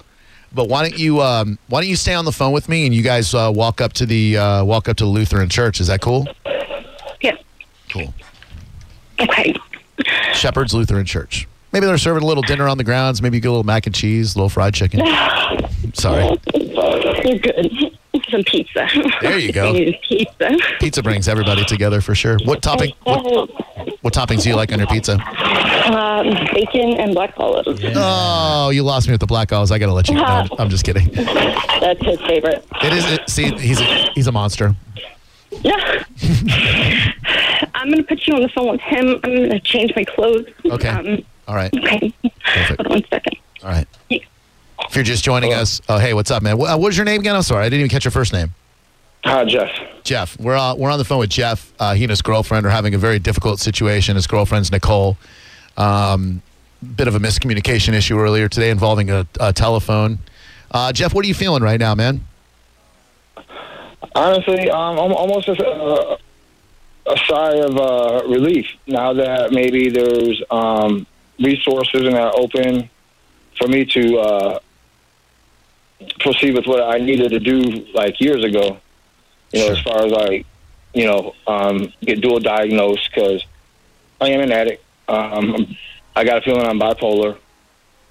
[0.52, 2.94] But why don't you um, why don't you stay on the phone with me and
[2.94, 5.80] you guys uh, walk up to the uh, walk up to Lutheran Church?
[5.80, 6.28] Is that cool?
[7.20, 7.36] yeah.
[7.90, 8.14] Cool.
[9.20, 9.54] Okay.
[10.32, 11.46] Shepherd's Lutheran Church.
[11.72, 13.20] Maybe they're serving a little dinner on the grounds.
[13.20, 15.00] Maybe you get a little mac and cheese, a little fried chicken.
[15.92, 17.98] Sorry, You're good.
[18.30, 18.88] Some pizza.
[19.20, 19.72] There you go.
[20.08, 20.56] Pizza.
[20.80, 22.38] pizza brings everybody together for sure.
[22.44, 22.92] What topping?
[23.02, 23.50] What,
[24.02, 25.14] what toppings do you like on your pizza?
[25.14, 27.80] Um, bacon and black olives.
[27.96, 29.70] Oh, you lost me with the black olives.
[29.72, 30.46] I got to let you know.
[30.58, 31.08] I'm just kidding.
[31.10, 32.64] That's his favorite.
[32.82, 33.12] It is.
[33.12, 34.74] It, see, he's a, he's a monster.
[35.62, 36.04] Yeah.
[37.74, 39.20] I'm going to put you on the phone with him.
[39.24, 40.46] I'm going to change my clothes.
[40.64, 40.88] Okay.
[40.88, 41.72] Um, All right.
[41.76, 42.12] okay.
[42.22, 42.68] Perfect.
[42.68, 43.36] Hold on one second.
[43.62, 43.86] All right.
[44.10, 46.58] If you're just joining us, oh hey, what's up, man?
[46.58, 47.34] What, uh, what was your name again?
[47.34, 48.54] I'm sorry, I didn't even catch your first name.
[49.24, 49.70] Hi, Jeff.
[50.02, 50.38] Jeff.
[50.38, 51.72] We're uh, we're on the phone with Jeff.
[51.78, 54.16] Uh, he and his girlfriend are having a very difficult situation.
[54.16, 55.16] His girlfriend's Nicole.
[55.76, 56.42] Um,
[56.96, 60.18] bit of a miscommunication issue earlier today involving a, a telephone.
[60.70, 62.20] Uh, Jeff, what are you feeling right now, man?
[64.14, 66.18] Honestly, um, I'm almost a, a,
[67.06, 71.06] a sigh of uh, relief now that maybe there's um,
[71.38, 72.88] resources and are open
[73.58, 74.58] for me to uh,
[76.20, 78.78] proceed with what I needed to do like years ago.
[79.52, 79.72] You know, Sure.
[79.76, 80.46] as far as like,
[80.94, 83.44] you know, um, get dual diagnosed because
[84.20, 84.82] I am an addict.
[85.08, 85.76] Um,
[86.16, 87.36] I got a feeling I'm bipolar.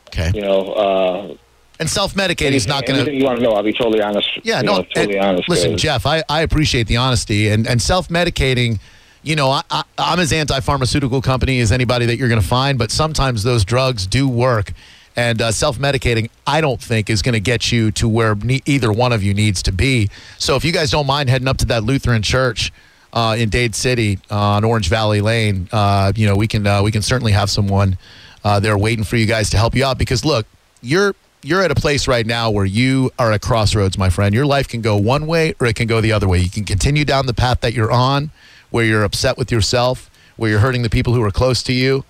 [0.08, 0.32] Okay.
[0.36, 1.36] You know, uh,
[1.84, 3.14] And self medicating is not going to.
[3.14, 3.52] you want to know.
[3.52, 4.30] I'll be totally honest.
[4.42, 4.78] Yeah, no.
[4.78, 5.50] know, totally and honest.
[5.50, 8.80] listen, Jeff, I, I appreciate the honesty and, and self medicating.
[9.22, 12.48] You know, I, I, I'm as anti pharmaceutical company as anybody that you're going to
[12.48, 14.72] find, but sometimes those drugs do work.
[15.18, 18.62] And uh, self medicating, I don't think, is going to get you to where ne-
[18.66, 20.10] either one of you needs to be.
[20.38, 22.72] So if you guys don't mind heading up to that Lutheran church
[23.12, 26.82] uh, in Dade City uh, on Orange Valley Lane, uh, you know, we can uh,
[26.82, 27.98] we can certainly have someone
[28.46, 29.98] uh, there waiting for you guys to help you out.
[29.98, 30.46] Because look,
[30.82, 31.14] you're
[31.44, 34.34] you're at a place right now where you are at crossroads, my friend.
[34.34, 36.40] Your life can go one way or it can go the other way.
[36.40, 38.32] You can continue down the path that you're on,
[38.72, 42.04] where you're upset with yourself, where you're hurting the people who are close to you.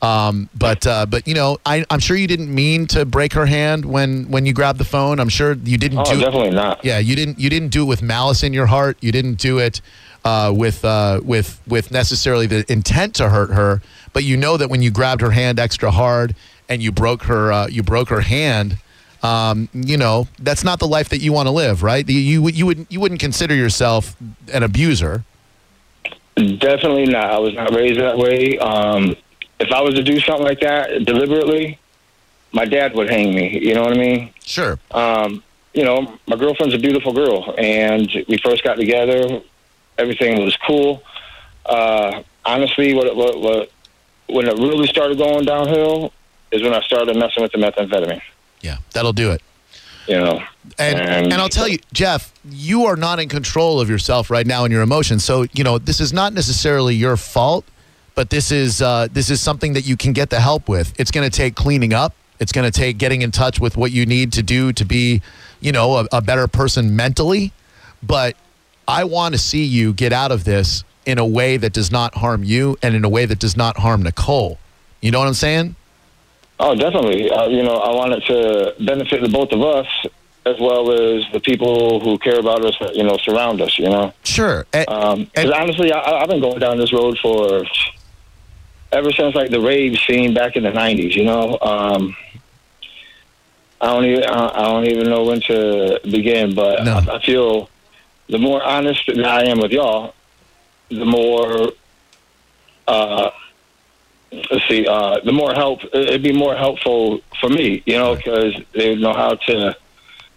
[0.00, 3.46] Um, but uh, but you know, I, I'm sure you didn't mean to break her
[3.46, 5.18] hand when when you grabbed the phone.
[5.18, 6.20] I'm sure you didn't Oh, do.
[6.20, 6.84] definitely not.
[6.84, 8.96] Yeah, you didn't you didn't do it with malice in your heart.
[9.00, 9.80] You didn't do it
[10.24, 13.82] uh, with uh, with with necessarily the intent to hurt her.
[14.12, 16.36] But you know that when you grabbed her hand extra hard
[16.68, 18.78] and you broke her uh, you broke her hand.
[19.22, 22.08] Um, you know that's not the life that you want to live, right?
[22.08, 24.16] You you, you would you wouldn't consider yourself
[24.52, 25.24] an abuser.
[26.36, 27.30] Definitely not.
[27.30, 28.58] I was not raised that way.
[28.58, 29.16] Um,
[29.58, 31.80] if I was to do something like that deliberately,
[32.52, 33.58] my dad would hang me.
[33.58, 34.30] You know what I mean?
[34.44, 34.78] Sure.
[34.92, 35.42] Um,
[35.74, 39.40] you know, my girlfriend's a beautiful girl, and we first got together.
[39.98, 41.02] Everything was cool.
[41.66, 43.72] Uh, honestly, what, what, what,
[44.28, 46.12] when it really started going downhill
[46.50, 48.22] is when I started messing with the methamphetamine.
[48.60, 49.42] Yeah, that'll do it.
[50.06, 50.42] You know,
[50.78, 54.46] And, and And- I'll tell you, Jeff, you are not in control of yourself right
[54.46, 55.22] now and your emotions.
[55.24, 57.64] So you know this is not necessarily your fault,
[58.14, 60.98] but this is uh, this is something that you can get the help with.
[60.98, 62.14] It's going to take cleaning up.
[62.40, 65.20] It's going to take getting in touch with what you need to do to be,
[65.60, 67.52] you know, a, a better person mentally.
[68.02, 68.36] But
[68.86, 72.14] I want to see you get out of this in a way that does not
[72.14, 74.58] harm you and in a way that does not harm Nicole.
[75.02, 75.74] You know what I'm saying?
[76.60, 77.30] Oh, definitely.
[77.30, 79.86] Uh, you know, I want it to benefit the both of us
[80.46, 84.12] as well as the people who care about us, you know, surround us, you know.
[84.24, 84.66] Sure.
[84.72, 87.64] Because And- honestly, I, I've been going down this road for
[88.90, 91.14] ever since like the rave scene back in the '90s.
[91.14, 92.16] You know, um,
[93.80, 96.94] I don't even I don't even know when to begin, but No.
[96.96, 97.68] I, I feel
[98.28, 100.14] the more honest that I am with y'all,
[100.88, 101.72] the more.
[102.86, 103.30] Uh,
[104.68, 104.86] see.
[104.86, 109.00] Uh, the more help, it'd be more helpful for me, you know, because they would
[109.00, 109.76] know how to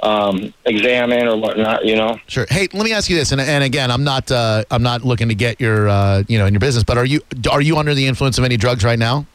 [0.01, 2.19] um, examine or whatnot, you know.
[2.27, 2.45] Sure.
[2.49, 5.29] Hey, let me ask you this, and, and again, I'm not uh, I'm not looking
[5.29, 7.93] to get your uh, you know in your business, but are you are you under
[7.93, 9.25] the influence of any drugs right now?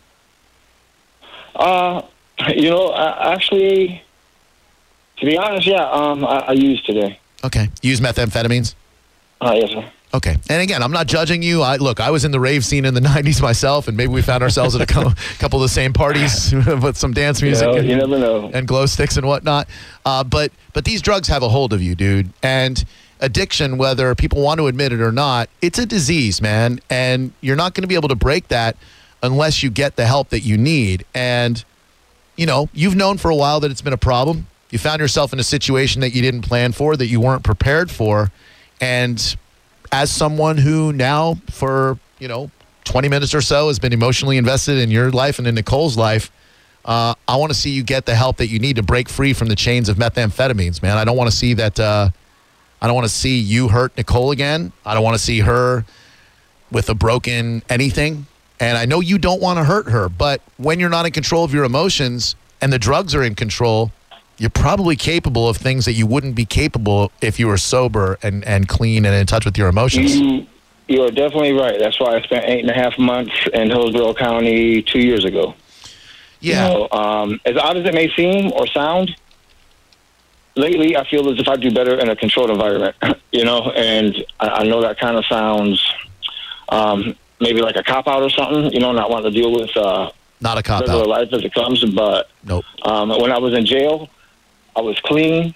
[1.55, 2.03] Uh,
[2.55, 4.03] you know, I, actually,
[5.19, 7.19] to be honest, yeah, um, I, I used today.
[7.45, 7.69] Okay.
[7.83, 8.75] You use methamphetamines.
[9.41, 9.91] Uh, yes, sir.
[10.15, 10.37] Okay.
[10.49, 11.63] And again, I'm not judging you.
[11.63, 14.23] I look, I was in the rave scene in the '90s myself, and maybe we
[14.23, 17.67] found ourselves at a co- couple of the same parties with some dance You, music
[17.67, 18.51] know, and, you never know.
[18.55, 19.69] and glow sticks and whatnot.
[20.05, 22.31] Uh, but but these drugs have a hold of you, dude.
[22.43, 22.83] And
[23.21, 26.81] addiction, whether people want to admit it or not, it's a disease, man.
[26.89, 28.77] And you're not going to be able to break that
[29.23, 31.05] unless you get the help that you need.
[31.15, 31.63] And
[32.37, 34.47] you know, you've known for a while that it's been a problem.
[34.71, 37.91] You found yourself in a situation that you didn't plan for, that you weren't prepared
[37.91, 38.31] for.
[38.81, 39.37] And
[39.93, 42.51] as someone who now, for, you know,
[42.85, 46.31] 20 minutes or so, has been emotionally invested in your life and in Nicole's life,
[46.85, 49.33] uh, I want to see you get the help that you need to break free
[49.33, 50.97] from the chains of methamphetamines, man.
[50.97, 51.79] I don't want to see that.
[51.81, 52.11] Uh,
[52.81, 54.73] I don't want to see you hurt Nicole again.
[54.85, 55.85] I don't want to see her
[56.71, 58.27] with a broken anything.
[58.61, 61.45] And I know you don't want to hurt her, but when you're not in control
[61.45, 63.93] of your emotions and the drugs are in control,
[64.39, 68.45] you're probably capable of things that you wouldn't be capable if you were sober and,
[68.45, 70.17] and clean and in touch with your emotions.
[70.19, 70.47] You,
[70.89, 71.79] you are definitely right.
[71.79, 75.55] That's why I spent eight and a half months in Hillsborough County two years ago.
[76.41, 76.69] Yeah.
[76.69, 79.17] You know, um, as odd as it may seem or sound,
[80.55, 82.97] lately I feel as if I do better in a controlled environment.
[83.33, 85.85] You know, and I, I know that kind of sounds
[86.71, 88.73] um, maybe like a cop out or something.
[88.73, 91.07] You know, not wanting to deal with uh, Not a cop out.
[91.07, 92.65] life as it comes, but Nope.
[92.83, 94.09] um, when I was in jail,
[94.77, 95.55] I was clean.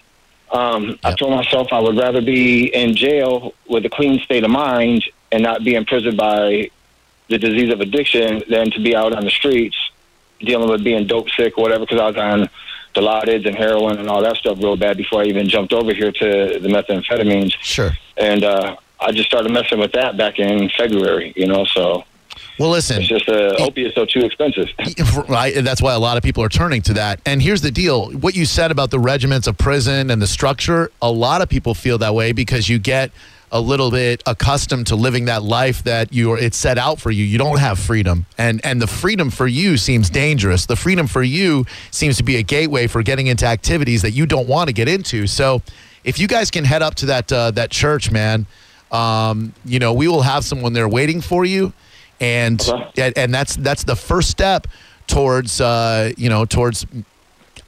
[0.51, 4.51] Um, I told myself I would rather be in jail with a clean state of
[4.51, 6.71] mind and not be imprisoned by
[7.29, 9.77] the disease of addiction than to be out on the streets
[10.41, 11.85] dealing with being dope sick or whatever.
[11.85, 12.51] Because I was on
[12.95, 16.11] Dilaudid and heroin and all that stuff real bad before I even jumped over here
[16.11, 17.53] to the methamphetamines.
[17.61, 17.93] Sure.
[18.17, 21.33] And uh, I just started messing with that back in February.
[21.37, 22.05] You know, so
[22.61, 24.67] Well, listen, It's just uh, opiates are too expensive.
[25.31, 27.19] Right, that's why a lot of people are turning to that.
[27.25, 30.93] And here's the deal: what you said about the regiments of prison and the structure,
[31.01, 33.13] a lot of people feel that way because you get
[33.51, 37.11] a little bit accustomed to living that life that you are it's set out for
[37.11, 37.25] you.
[37.25, 40.67] You don't have freedom, and and the freedom for you seems dangerous.
[40.67, 44.27] The freedom for you seems to be a gateway for getting into activities that you
[44.27, 45.27] don't want to get into.
[45.27, 45.63] So,
[46.05, 48.45] if you guys can head up to that uh, that church, man,
[48.93, 51.73] um, you know we will have someone there waiting for you
[52.21, 53.13] and Okay.
[53.17, 54.67] and, that's that's the first step
[55.07, 56.87] towards uh, you know towards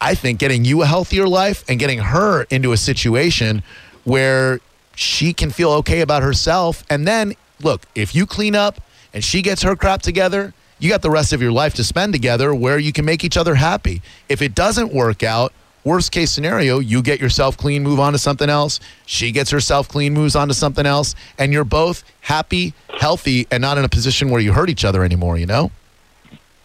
[0.00, 3.62] I think getting you a healthier life and getting her into a situation
[4.04, 4.60] where
[4.96, 6.84] she can feel okay about herself.
[6.90, 8.80] And then look, if you clean up
[9.14, 12.12] and she gets her crap together, you got the rest of your life to spend
[12.12, 14.02] together where you can make each other happy.
[14.28, 15.52] If it doesn't work out,
[15.84, 18.80] worst case scenario, you get yourself clean, move on to something else.
[19.06, 23.60] She gets herself clean, moves on to something else, and you're both happy, healthy, and
[23.60, 25.70] not in a position where you hurt each other anymore, you know?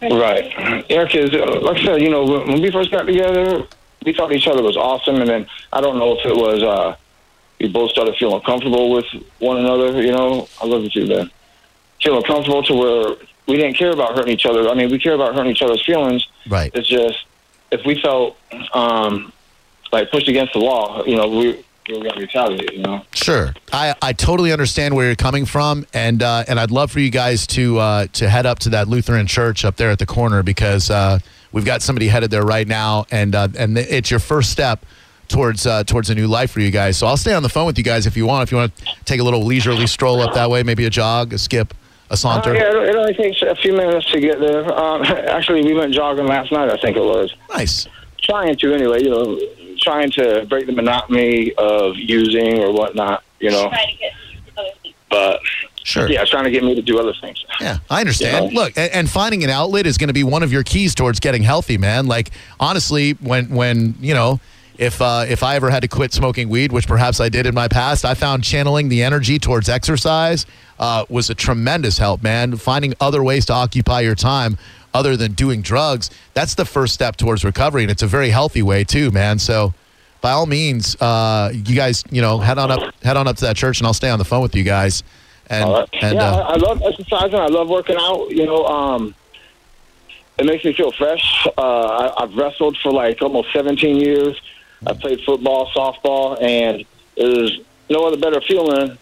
[0.00, 0.52] Right.
[0.88, 3.66] Because uh, like I said, you know, when when we first got together,
[4.04, 6.96] we thought each other was awesome, and then I don't know if it was uh,
[7.60, 9.06] we both started feeling comfortable with
[9.40, 10.00] one another.
[10.00, 11.30] You know, I love you too, man.
[12.00, 13.16] Feeling comfortable to where
[13.48, 14.68] we didn't care about hurting each other.
[14.68, 16.28] I mean, we care about hurting each other's feelings.
[16.48, 16.70] Right.
[16.74, 17.24] It's just
[17.70, 18.36] if we felt
[18.72, 19.32] um,
[19.92, 22.72] like pushed against the wall, you know, we we retaliate.
[22.72, 23.04] You know.
[23.14, 27.00] Sure, I, I totally understand where you're coming from, and uh, and I'd love for
[27.00, 30.06] you guys to uh, to head up to that Lutheran church up there at the
[30.06, 31.18] corner because uh,
[31.52, 34.84] we've got somebody headed there right now, and uh, and it's your first step
[35.28, 36.96] towards uh, towards a new life for you guys.
[36.96, 38.42] So I'll stay on the phone with you guys if you want.
[38.42, 41.32] If you want to take a little leisurely stroll up that way, maybe a jog,
[41.32, 41.74] a skip,
[42.10, 42.50] a saunter.
[42.50, 44.64] Uh, yeah, it it only takes a few minutes to get there.
[44.72, 46.70] Um, actually, we went jogging last night.
[46.70, 47.34] I think it was.
[47.54, 47.86] Nice.
[48.22, 49.38] trying to anyway, you know,
[49.78, 53.70] trying to break the monotony of using or whatnot, you know.
[55.10, 55.40] But
[55.84, 56.06] Sure.
[56.10, 57.42] yeah, trying to get me to do other things.
[57.62, 58.50] Yeah, I understand.
[58.50, 58.60] You know?
[58.64, 61.18] Look, and, and finding an outlet is going to be one of your keys towards
[61.18, 62.06] getting healthy, man.
[62.06, 64.38] Like honestly, when when you know,
[64.78, 67.54] if uh, if I ever had to quit smoking weed, which perhaps I did in
[67.54, 70.46] my past, I found channeling the energy towards exercise
[70.78, 72.56] uh, was a tremendous help, man.
[72.56, 74.56] Finding other ways to occupy your time
[74.94, 78.62] other than doing drugs, that's the first step towards recovery, and it's a very healthy
[78.62, 79.38] way too, man.
[79.38, 79.74] So.
[80.20, 83.44] By all means, uh, you guys, you know, head on up, head on up to
[83.44, 85.04] that church, and I'll stay on the phone with you guys.
[85.48, 85.88] And, right.
[86.02, 87.38] and yeah, uh, I, I love exercising.
[87.38, 88.28] I love working out.
[88.30, 89.14] You know, um,
[90.38, 91.46] it makes me feel fresh.
[91.56, 94.40] Uh, I, I've wrestled for like almost 17 years.
[94.86, 96.84] I played football, softball, and
[97.16, 97.60] there's
[97.90, 98.98] no other better feeling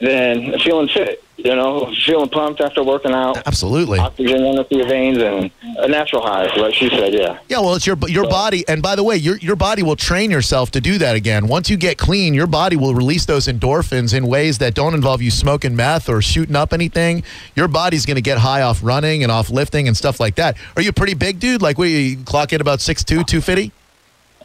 [0.00, 1.22] than feeling fit.
[1.38, 3.38] You know, feeling pumped after working out.
[3.46, 3.98] absolutely.
[3.98, 7.12] oxygen running through your veins and a natural high, like she said.
[7.14, 7.38] Yeah.
[7.48, 10.30] Yeah, well, it's your your body, and by the way, your your body will train
[10.30, 11.48] yourself to do that again.
[11.48, 15.20] Once you get clean, your body will release those endorphins in ways that don't involve
[15.20, 17.24] you smoking meth or shooting up anything.
[17.56, 20.56] Your body's going to get high off running and off lifting and stuff like that.
[20.76, 21.60] Are you a pretty big dude?
[21.62, 23.24] Like, we clock in about 6'2",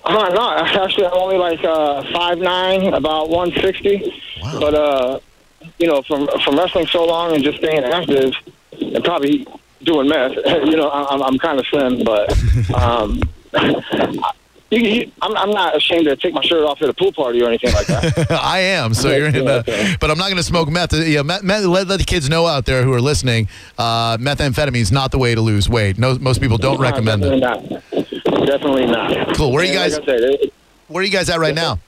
[0.08, 0.38] 250?
[0.38, 4.14] Uh, no, actually, I'm only like uh, five nine, about one sixty.
[4.42, 4.60] Wow.
[4.60, 5.20] But uh,
[5.80, 8.34] you know, from from wrestling so long and just staying active,
[8.72, 9.48] and probably
[9.84, 12.32] doing meth, you know, I'm I'm kind of slim, but
[12.76, 13.22] um,
[14.70, 17.42] you, you, I'm I'm not ashamed to take my shirt off at a pool party
[17.42, 18.32] or anything like that.
[18.32, 18.94] I am.
[18.94, 19.96] So you're in okay.
[20.00, 20.94] but I'm not going to smoke meth.
[20.94, 23.48] Yeah, meth, meth, let, let the kids know out there who are listening.
[23.78, 25.98] Uh, methamphetamine is not the way to lose weight.
[25.98, 27.84] No, most people don't recommend it.
[28.48, 29.36] Definitely not.
[29.36, 29.52] Cool.
[29.52, 29.94] Where are you guys?
[29.98, 30.54] Like said, it,
[30.88, 31.80] Where are you guys at right now?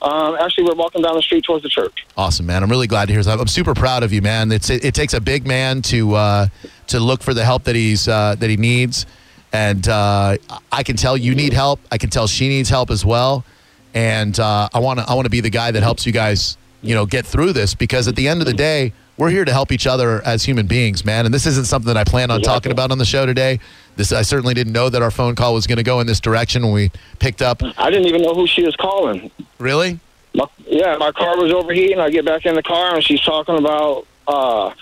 [0.00, 2.06] um, actually, we're walking down the street towards the church.
[2.16, 2.62] Awesome, man.
[2.62, 3.38] I'm really glad to hear that.
[3.38, 4.50] I'm super proud of you, man.
[4.50, 6.46] It's it, it takes a big man to uh,
[6.86, 9.04] to look for the help that he's uh, that he needs,
[9.52, 10.38] and uh,
[10.72, 11.80] I can tell you need help.
[11.92, 13.44] I can tell she needs help as well,
[13.92, 16.56] and uh, I want to I want to be the guy that helps you guys,
[16.80, 19.52] you know, get through this because at the end of the day, we're here to
[19.52, 21.26] help each other as human beings, man.
[21.26, 23.60] And this isn't something that I plan on talking about on the show today.
[23.96, 26.20] This I certainly didn't know that our phone call was going to go in this
[26.20, 27.62] direction when we picked up.
[27.76, 29.30] I didn't even know who she was calling.
[29.58, 30.00] Really?
[30.34, 32.00] My, yeah, my car was overheating.
[32.00, 34.72] I get back in the car and she's talking about uh,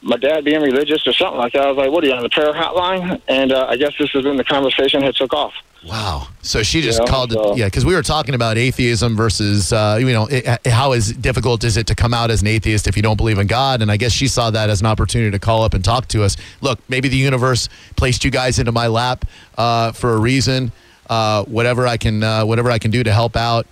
[0.00, 1.62] my dad being religious or something like that.
[1.62, 4.14] I was like, "What are you on the prayer hotline?" And uh, I guess this
[4.14, 5.52] is when the conversation had took off.
[5.86, 6.28] Wow.
[6.42, 7.34] So she just Yeah, called it.
[7.34, 11.12] so- Yeah, because we were talking about atheism versus, uh, you know, it, how is
[11.12, 13.82] difficult is it to come out as an atheist if you don't believe in God?
[13.82, 16.22] And I guess she saw that as an opportunity to call up and talk to
[16.22, 16.36] us.
[16.62, 19.26] Look, maybe the universe placed you guys into my lap
[19.58, 20.72] uh, for a reason.
[21.10, 23.66] Uh, whatever I can, uh, whatever I can do to help out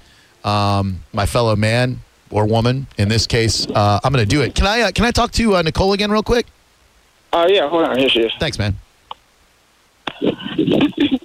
[0.44, 2.00] um, my fellow man
[2.30, 4.54] or woman in this case, uh, I'm going to do it.
[4.54, 4.82] Can I?
[4.82, 6.46] Uh, can I talk to uh, Nicole again real quick?
[7.32, 7.98] Uh, yeah, hold on.
[7.98, 8.32] Here she is.
[8.38, 8.76] Thanks, man.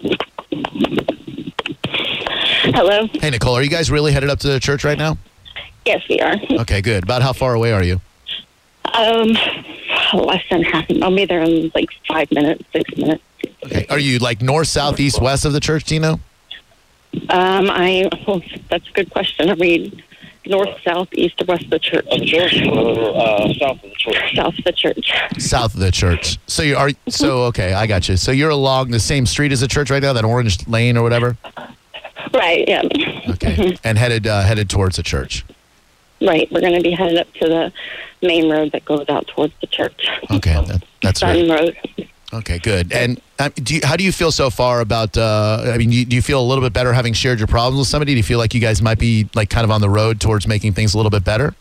[2.78, 3.08] Hello.
[3.08, 5.18] Hey, Nicole, are you guys really headed up to the church right now?
[5.84, 6.36] Yes, we are.
[6.62, 7.02] Okay, good.
[7.02, 8.00] About how far away are you?
[8.94, 9.30] Um,
[10.14, 10.86] less than half.
[11.02, 13.24] I'll be there in like five minutes, six minutes.
[13.66, 13.88] Okay.
[13.90, 16.20] Are you like north, south, east, west of the church, Tino?
[17.30, 18.08] Um, I.
[18.28, 19.50] Oh, that's a good question.
[19.50, 20.04] I mean,
[20.46, 22.06] north, south, east, or west of the church?
[22.06, 24.36] Of the uh, south of the church.
[24.36, 25.14] South of the church.
[25.40, 26.38] South of the church.
[26.46, 27.74] So you are so okay.
[27.74, 28.18] I got you.
[28.18, 31.02] So you're along the same street as the church right now, that orange lane or
[31.02, 31.38] whatever.
[32.34, 32.68] Right.
[32.68, 32.82] Yeah.
[33.30, 33.78] Okay.
[33.84, 35.46] And headed uh, headed towards the church.
[36.22, 36.52] Right.
[36.52, 37.74] We're going to be headed up to the
[38.22, 40.08] main road that goes out towards the church.
[40.32, 40.54] Okay.
[40.66, 41.78] That, that's Sun right.
[41.98, 42.10] Road.
[42.34, 42.60] Okay.
[42.60, 42.92] Good.
[42.92, 45.18] And um, do you, how do you feel so far about?
[45.18, 47.48] Uh, I mean, do you, do you feel a little bit better having shared your
[47.48, 48.14] problems with somebody?
[48.14, 50.48] Do you feel like you guys might be like kind of on the road towards
[50.48, 51.54] making things a little bit better?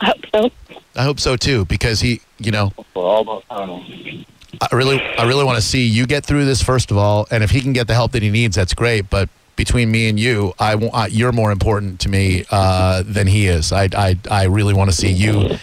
[0.00, 0.50] I hope so.
[0.94, 4.24] I hope so too, because he, you know, For almost, I don't know.
[4.60, 7.42] I really, I really want to see you get through this first of all, and
[7.42, 9.08] if he can get the help that he needs, that's great.
[9.08, 13.46] But between me and you, I uh, you're more important to me uh, than he
[13.46, 13.72] is.
[13.72, 15.58] I, I, I really want to see you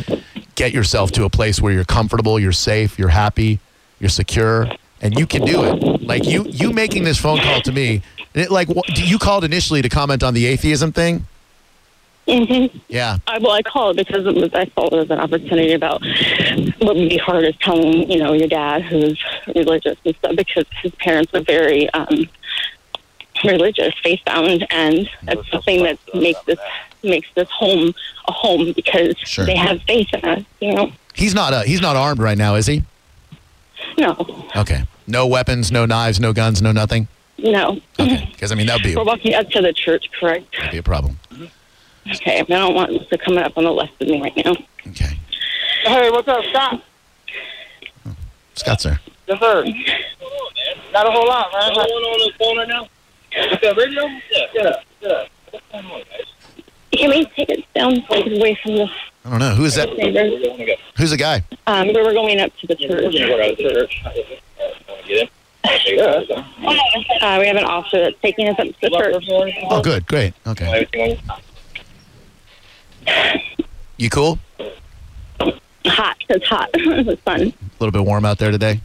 [0.55, 3.59] get yourself to a place where you're comfortable, you're safe, you're happy,
[3.99, 4.67] you're secure,
[5.01, 6.01] and you can do it.
[6.01, 8.01] Like you, you making this phone call to me,
[8.33, 11.25] it, like you called initially to comment on the atheism thing.
[12.29, 15.73] Hmm Yeah, I, well, I called because it was, I thought it was an opportunity
[15.73, 16.01] about
[16.79, 19.19] what would be hard is telling, you know, your dad who's
[19.55, 22.27] religious and stuff because his parents are very um,
[23.43, 26.59] religious, faith bound, and that's something that makes this
[27.03, 27.93] makes this home
[28.27, 29.45] a home because Sure.
[29.45, 30.43] they have faith in us.
[30.59, 32.83] You know, he's not uh, he's not armed right now, is he?
[33.97, 37.07] no, Okay, no weapons, no knives, no guns, no nothing.
[37.37, 37.79] no.
[37.99, 40.51] Okay, because I mean that'd be We're walking up to the church, correct?
[40.57, 41.17] that'd be a problem.
[42.07, 44.55] Okay, I don't want to come up on the left of me right now.
[44.87, 45.19] Okay,
[45.83, 46.83] Hey, what's up, Scott?
[48.55, 48.99] Scott's there.
[49.27, 49.63] Yes, sir.
[50.91, 51.71] Not a whole lot, man.
[51.75, 52.87] What's going on the phone right now?
[53.49, 54.05] What's that radio?
[54.53, 55.27] Yeah, yeah,
[55.61, 56.11] yeah.
[56.91, 58.89] Can we take it down like away from the
[59.25, 59.89] I don't know who is that.
[60.97, 61.43] Who's the guy?
[61.67, 63.15] Um, we were going up to the church.
[67.21, 69.55] Uh, we have an officer that's taking us up to the church.
[69.69, 70.33] Oh, good, great.
[70.47, 70.87] Okay,
[73.97, 74.39] you cool?
[75.85, 76.17] Hot.
[76.29, 76.69] It's hot.
[76.73, 77.41] it's fun.
[77.41, 78.81] A little bit warm out there today.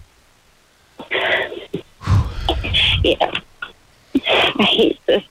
[3.03, 3.31] Yeah.
[4.15, 5.23] I hate this.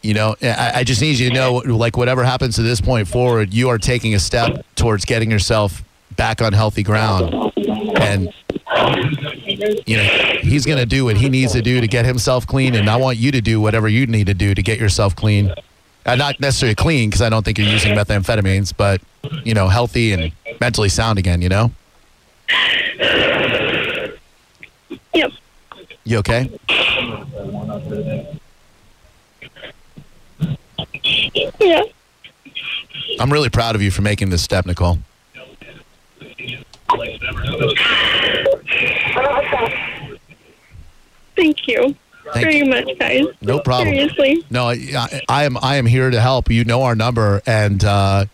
[0.00, 3.08] You know, I, I just need you to know, like, whatever happens to this point
[3.08, 5.82] forward, you are taking a step towards getting yourself
[6.16, 7.34] back on healthy ground,
[8.00, 8.32] and
[9.86, 10.04] you know
[10.40, 12.96] he's going to do what he needs to do to get himself clean, and I
[12.96, 15.52] want you to do whatever you need to do to get yourself clean.
[16.06, 19.00] Uh, not necessarily clean because I don't think you're using methamphetamines, but
[19.44, 21.42] you know, healthy and mentally sound again.
[21.42, 21.72] You know,
[25.12, 25.32] Yep.
[26.04, 26.48] you okay?
[31.60, 31.82] Yeah.
[33.18, 34.98] I'm really proud of you for making this step, Nicole.
[41.36, 41.94] Thank you
[42.32, 42.64] Thank very you.
[42.66, 43.24] much, guys.
[43.40, 43.94] No problem.
[43.94, 44.44] Seriously.
[44.50, 46.50] No, I, I am I am here to help.
[46.50, 48.26] You know our number, and uh,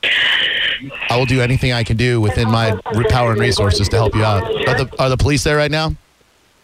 [1.11, 2.81] I will do anything I can do within my
[3.11, 4.43] power and resources to help you out.
[4.43, 5.95] Are the are the police there right now?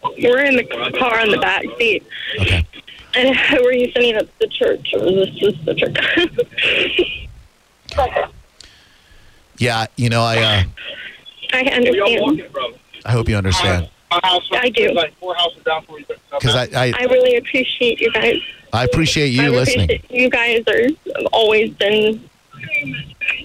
[0.03, 2.03] We're in the car in the back seat.
[2.39, 2.65] Okay.
[3.15, 5.97] And were you sending to the church, or was this just the church?
[9.57, 10.63] Yeah, you know I uh,
[11.51, 12.43] I understand.
[13.03, 14.97] I hope you understand I do.
[15.19, 16.05] Four houses down for you.
[16.31, 18.41] because I, I I really appreciate you guys.
[18.73, 19.85] I appreciate you I listening.
[19.85, 20.83] appreciate you guys are
[21.15, 22.29] have always been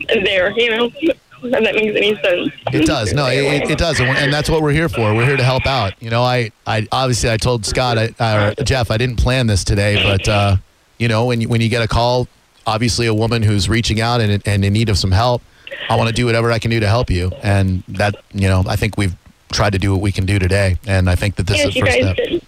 [0.08, 0.50] there.
[0.52, 1.18] You know, if
[1.50, 2.52] that makes any sense.
[2.72, 3.12] It does.
[3.12, 5.14] No, it, it, it does, and, and that's what we're here for.
[5.14, 5.92] We're here to help out.
[6.02, 9.64] You know, I, I obviously I told Scott, I, or Jeff, I didn't plan this
[9.64, 10.56] today, but uh,
[10.98, 12.28] you know, when you, when you get a call,
[12.66, 15.42] obviously a woman who's reaching out and and in need of some help,
[15.88, 18.64] I want to do whatever I can do to help you, and that you know,
[18.66, 19.14] I think we've
[19.52, 21.74] tried to do what we can do today, and I think that this yes, is
[21.74, 22.16] the first step.
[22.16, 22.46] did.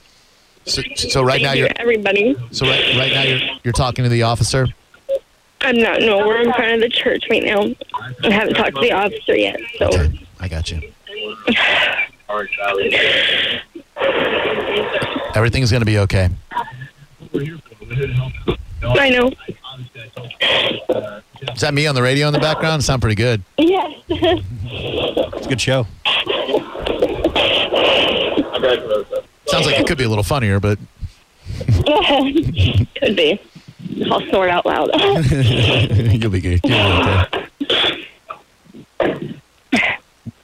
[0.65, 2.37] So, so right now you're everybody.
[2.51, 4.67] so right, right now you're you're talking to the officer.
[5.61, 6.01] I'm not.
[6.01, 7.63] No, we're in front of the church right now.
[8.25, 9.61] I haven't talked to the officer yet.
[9.79, 10.93] So Okay, I got you.
[15.35, 16.29] Everything's gonna be okay.
[18.83, 19.31] I know.
[21.55, 22.85] Is that me on the radio in the background?
[22.85, 23.43] Sound pretty good.
[23.59, 23.93] Yes.
[24.09, 25.87] It's a good show.
[29.47, 30.79] Sounds like it could be a little funnier, but
[32.97, 33.41] Could be.
[34.11, 34.91] I'll snort out loud.
[35.31, 36.61] You'll be good.
[36.65, 37.47] You'll be okay.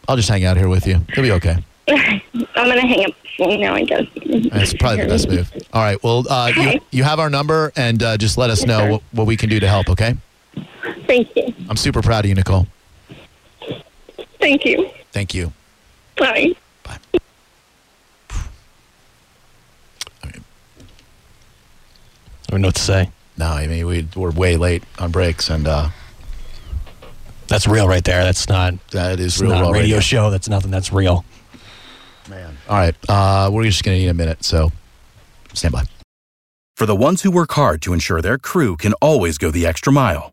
[0.08, 1.00] I'll just hang out here with you.
[1.16, 1.56] You'll be okay.
[1.88, 2.20] I'm
[2.54, 3.74] gonna hang up now.
[3.74, 4.06] I guess.
[4.50, 5.52] That's probably the best move.
[5.72, 6.00] All right.
[6.02, 9.26] Well, uh, you, you have our number, and uh, just let us know what, what
[9.26, 9.88] we can do to help.
[9.90, 10.16] Okay.
[11.06, 11.54] Thank you.
[11.68, 12.66] I'm super proud of you, Nicole.
[14.40, 14.90] Thank you.
[15.12, 15.52] Thank you.
[16.16, 16.54] Bye.
[16.82, 16.98] Bye.
[20.24, 20.30] I
[22.48, 23.10] don't know what to say.
[23.38, 25.88] No, I mean we we're way late on breaks, and uh,
[27.48, 28.22] That's real right there.
[28.24, 28.74] That's not.
[28.90, 30.00] that is real not a radio radio.
[30.00, 30.30] show.
[30.30, 30.70] That's nothing.
[30.70, 31.24] That's real.
[32.28, 32.56] Man.
[32.68, 34.70] All right, uh, we're just gonna need a minute, so
[35.54, 35.84] stand by.
[36.76, 39.92] For the ones who work hard to ensure their crew can always go the extra
[39.92, 40.32] mile,